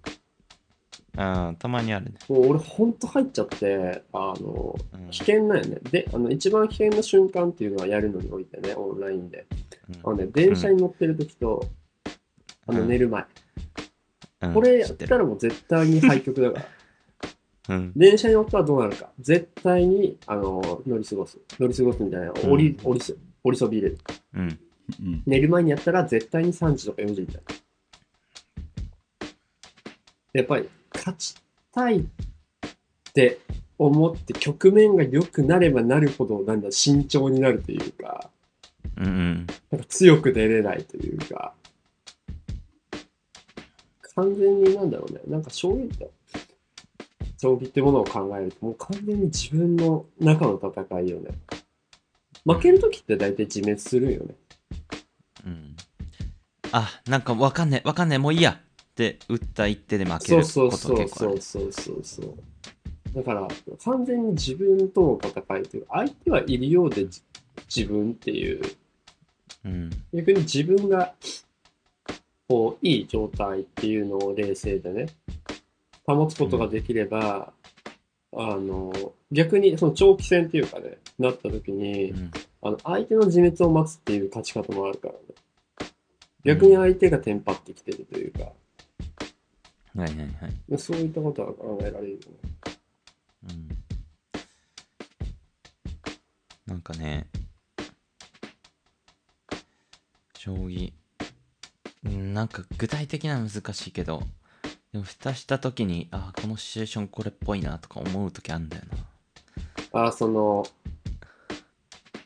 [1.19, 5.79] あーたまにあるね、もう俺ほんと入っちゃって、あの、うん危険なんよね。
[5.91, 9.47] で、あの、一番危険な瞬間っていうのはやるのにおいてね、オンラインで。
[10.03, 11.67] あのね、電車に乗ってる時と、
[12.67, 13.23] あの、うん寝る前。
[13.23, 13.27] うん
[14.53, 16.67] これやったらもう絶対に廃局だから。
[17.69, 19.11] うん電車に乗ったらどうなるか。
[19.19, 21.39] 絶対に、あの、乗り過ごす。
[21.59, 22.31] 乗り過ごすみたいな。
[22.31, 23.99] うん降り、降りす、降りそびれる。
[24.35, 24.59] うん
[25.01, 27.57] うん寝る前にやったら絶対に3時とか4時みたいな。
[30.35, 31.35] やっぱり、勝ち
[31.73, 32.03] たいっ
[33.13, 33.39] て
[33.79, 38.31] 思って局面が良くなればなるほど、なんだ、慎重になるというか、
[38.97, 41.53] うんうんなんか強く出れないというか、
[44.15, 46.11] 完全になんだろうね、なんか将棋って、
[47.39, 51.31] 将棋ってものを考えると、もう完全に自分の中の戦いよね。
[52.45, 54.35] 負けるときって大体自滅するんよね。
[55.47, 55.77] うん
[56.73, 62.35] あなんかわかんねえわかんねえもういいやって打った一手で負けるそうそうことそう結構あるそうそうそうそう。
[63.17, 63.49] だから、
[63.83, 67.23] 完全に自分との戦いというか、相手はいるようでじ
[67.75, 68.63] 自分っていう、
[69.65, 71.15] うん逆に自分が、
[72.47, 75.07] こう、いい状態っていうのを冷静でね、
[76.07, 77.53] 保つことができれば、
[78.33, 78.93] あの、
[79.33, 82.31] 逆にその長期戦っていうかね、なった時に、うん
[82.63, 85.19] あの、相手の自滅を待つっていう勝ち方もあるからね。
[86.45, 88.49] 逆に相手がテンパってきてるというか、は
[89.97, 90.25] いはいは
[90.75, 92.25] いそういったことは考えられるよね。
[93.49, 93.69] うん
[96.67, 97.29] なんかね、
[100.37, 100.93] 将棋、
[102.05, 104.23] うんなんか具体的な難しいけど、
[104.97, 108.83] でも蓋した時に、あこのシチュエーションこれっぽいなとか思う時あるんだよ
[109.93, 110.07] な。
[110.07, 110.65] あその、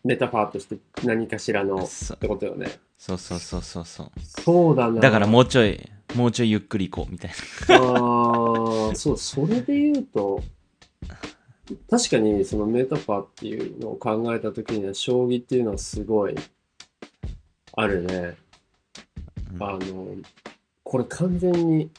[0.04, 2.78] メタファーとして何かしらのっそてことよね。
[2.96, 4.10] そうそうそうそうそう。
[4.20, 5.00] そうだな。
[5.00, 5.80] だからもうちょい、
[6.14, 7.32] もうちょいゆっくり行こうみたい
[7.68, 7.76] な。
[7.76, 10.40] ああ、そう、それで言うと、
[11.90, 16.36] 確かにそのメタファーっていうのを考えたときには、将棋っていうのはすごい、
[17.72, 18.36] あるね。
[19.54, 20.06] うんあの、
[20.84, 21.90] これ完全に、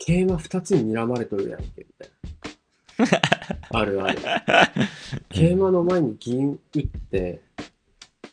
[0.00, 3.78] 桂馬二つに睨まれとるやんけ、みたいな。
[3.78, 4.18] あるある。
[5.28, 7.40] 桂馬の前に銀打って、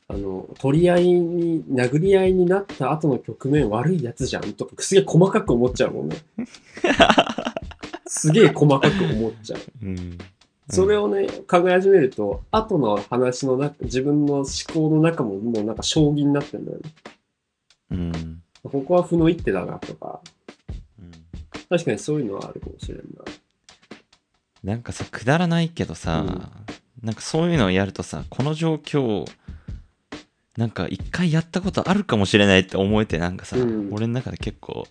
[0.08, 6.16] あの、取り合いに、殴り合いになった後の局面悪いやつじゃんとか、すげえ細かく思っちゃうもんね。
[8.08, 9.60] すげえ細かく思っちゃう。
[9.84, 10.18] うん
[10.70, 16.92] それをね、考え始めると、後の話の中、自分の思考の中ももうなんか将棋になってんだよね。
[17.92, 20.57] うんここは負の一手だなとか、うん
[21.70, 23.04] 確かにそういうのはあるかもしれんな。
[24.64, 29.26] なんかさ、くだらないけどさ、うんなんかそういうのをやるとさ、この状況、
[30.58, 34.88] なんか一回やったことあるかもしれないって思えて、なんかさ、うん俺の中で結構、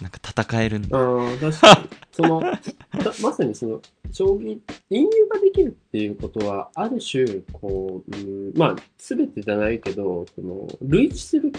[0.00, 0.98] なんか戦えるんだ。
[0.98, 1.88] ああ、確かに。
[2.12, 2.40] その、
[2.92, 3.82] たまさにその、
[4.12, 11.50] 将棋、引入ができるっていうことは、ある種、こう、うん、まあ、すべてじゃないけど、その、類似する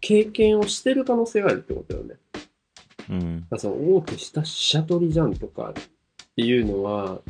[0.00, 2.16] 経験をしてる可能性があるってことだよね。
[3.10, 3.46] うん。
[3.56, 5.72] その、大手下飛車取りじゃんとかっ
[6.36, 7.20] ていうのは、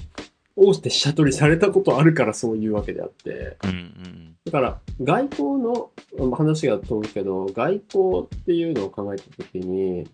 [0.57, 10.05] 大手飛車取りされたことあるからそういうわけであって、うんうんだから、外交のまあ話が飛ぶけど、外交っていうのを考えたときに、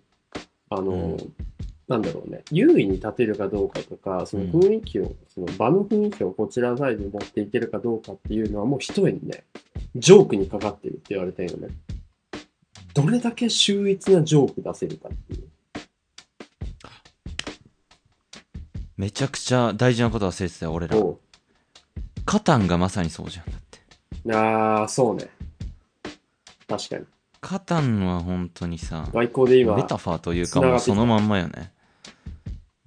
[0.69, 1.35] あの、うん
[1.89, 9.45] なんだろうね、優位に立てるかどうかとか、その雰囲気を、その場の雰囲気をこちらサイドに持っていけるかどうかっていうのはもう一重にね、
[9.97, 11.69] ジョークにかかってるって言われてるよね。
[12.99, 15.49] どれだけ秀逸なジョーク出せるかっていう。
[18.97, 20.97] めちゃくちゃ大事なこと忘れてたよ、俺ら。
[22.27, 23.47] カタンがまさにそうじゃん。
[23.47, 24.35] だって。
[24.35, 25.31] ああ、そうね。
[26.67, 27.05] 確かに。
[27.41, 31.73] カタンは本当にさ、外交で今、メタファーというかもうそのまんまよね。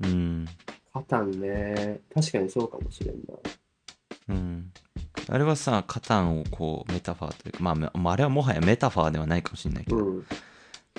[0.04, 0.46] うん。
[0.92, 4.36] カタンね、確かにそうかもしれんな。
[4.36, 4.74] うん。
[5.34, 10.26] あれはさ、カタンをこう、メタファーというか、まあ、まあ、あれはもはやメタファーではないかもしれないけど、うん。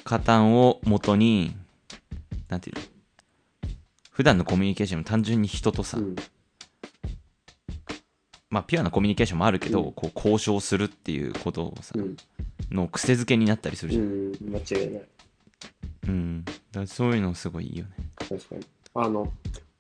[0.05, 1.55] カタンを元に、
[2.49, 2.83] なんていうの？
[4.11, 6.17] 普段のコミュニケーションも単純に人とさ、うん。
[8.49, 12.17] まあ、ピュアなコミュニケーションもあるけど、うんこう、交渉するっていうことをさ、うん。
[12.71, 14.05] の癖づけになったりするじゃん。
[14.05, 15.03] うん、間違いない。
[16.09, 16.45] うん。
[16.73, 17.91] だそういうのすごいいいよね。
[18.17, 18.67] 確かに。
[18.95, 19.31] あの、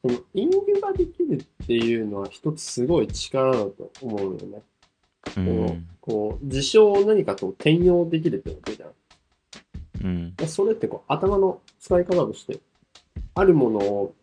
[0.03, 4.62] このインデュができるっていうのは一つすごい力だと思うよね。
[5.28, 5.88] うこのん。
[6.00, 8.90] こう、事象を何かと転用できるってことじゃん。
[10.05, 10.09] う
[10.44, 10.48] ん。
[10.48, 12.59] それってこう、頭の使い方として、
[13.34, 14.14] あるものを、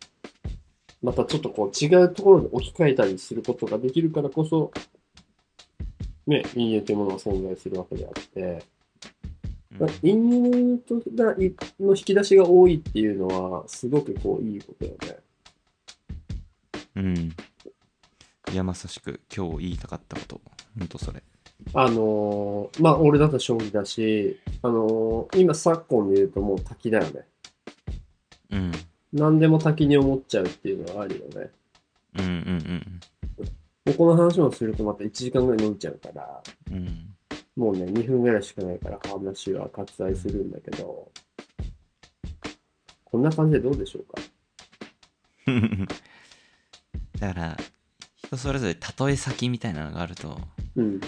[1.02, 4.70] またちょっとこう、違うところに置き換えたりすることができるからこそ、
[6.26, 8.62] ね、陰影というものが存在するわけであって、
[10.02, 15.16] 陰影とがいの引き出しが多いっていうのは、すごくこう、いいことよね。
[17.00, 17.34] うん。
[18.52, 20.40] いや、まさしく今日言いたかったこと。
[20.78, 21.22] ほんとそれ。
[21.74, 27.26] あのーまあ、俺だと将棋だし、あのー今昨今見るともう滝だよね。
[28.50, 28.72] うん。
[29.12, 31.50] 何でも滝に思っちゃうっていうのはあるよね。
[32.18, 33.00] うんうん
[33.86, 36.76] もうこの話をするとまた1時間ぐらい伸びちゃうから、うん。
[36.76, 37.16] うん。
[37.56, 41.10] もうね、2分ぐらいしかないから話は割愛するんだけど、
[43.04, 44.20] こんな感じでどうでしょうか？
[47.20, 47.56] だから、
[48.16, 50.38] 人それぞれ例え先みたいなのがあると、
[50.74, 51.00] うん。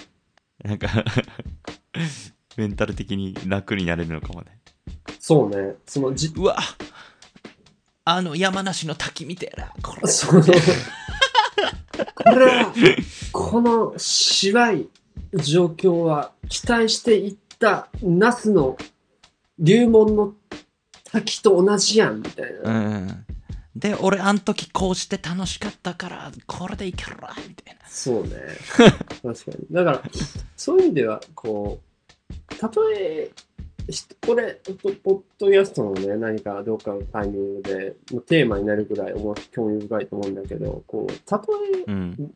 [0.63, 0.89] なんか
[2.57, 4.61] メンタル的に楽になれるのかもね。
[5.19, 6.59] そうね、そのじ、うわ
[8.05, 10.09] あの山梨の滝みたいな、これ。
[10.09, 10.51] その、こ
[12.31, 12.75] れは、
[13.33, 14.89] この芝居
[15.35, 18.77] 状況は期待していったナスの
[19.59, 20.35] 流門の
[21.05, 22.71] 滝と同じやん、みたいな。
[22.71, 23.27] うん。
[23.75, 27.81] で、俺あん時こうして楽しかったから、これでいけるわ、みたいな。
[27.89, 28.31] そうね。
[29.23, 29.67] 確かに。
[29.71, 30.03] だから、
[30.57, 31.81] そういう意味では、こ
[32.51, 33.31] う、たとえ、
[33.89, 42.35] ひこれ、ポポッドキャストのね、何かどっかのタイミングで、もうテーマになるぐらい思興味深いと思うんだけど、こう、たとえ、うん。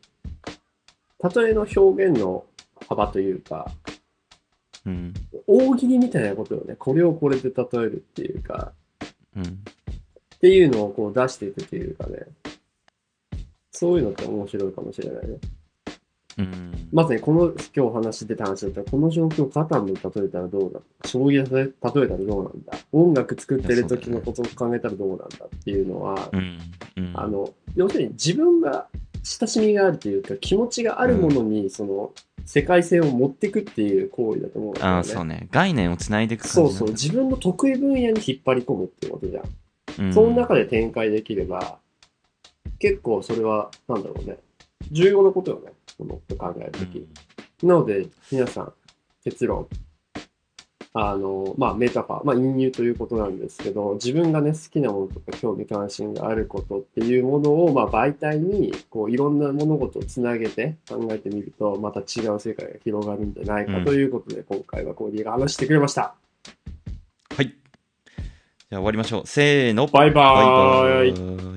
[1.19, 2.45] たとえの表現の
[2.87, 3.71] 幅というか、
[4.85, 5.13] うん。
[5.45, 6.75] 大喜利みたいなことよね。
[6.75, 8.73] これをこれで例えるっていうか、
[9.35, 9.59] うん。
[10.37, 12.27] っていうのをこう出していくっていうかね。
[13.71, 15.37] そういうのって面白いかもしれないね。
[16.37, 16.89] うん。
[16.91, 20.79] まさにこの今日話出た話だったら、この状況をカタンに例えたらどうだ？
[21.07, 22.73] 将棋で例えたらどうなんだ？
[22.91, 26.59] 音楽作ってる時のことを考えたらどうなんだっていうのは、うん。
[26.97, 27.11] うん。
[27.15, 28.87] あの、要するに自分が
[29.23, 32.13] 親しみがあるというか、気持ちがあるものに、その、
[32.45, 34.91] 世界線を持っていくっていう行為だと思うんだよね。
[34.93, 35.49] ああ、そうね。
[35.51, 36.89] 概念をつないでいく感じそうそう。
[36.91, 39.43] 自分の得意分野に引っ張り込むっていうことじゃん。
[39.99, 41.79] うんその中で展開できれば、
[42.79, 44.37] 結構それは、なんだろうね。
[44.91, 45.71] 重要なことよね。
[45.97, 47.07] このって考えるとき。
[47.63, 48.73] なので、皆さん、
[49.23, 49.67] 結論。
[50.93, 66.15] あの、まあ、メタファー、まあ、隠入ということなんですけど、自分がね、好きなものとか興味関心があることっていうものを、まあ、媒体に、こう、いろんな物事をつなげて考えてみると、また違う世界が広がるんじゃないかということで、今回はコーディが話してくれました。
[67.35, 67.66] はい。
[68.69, 69.23] じゃあ終わりましょう。
[69.25, 69.87] せーの。
[69.87, 71.56] バイバーイバイバー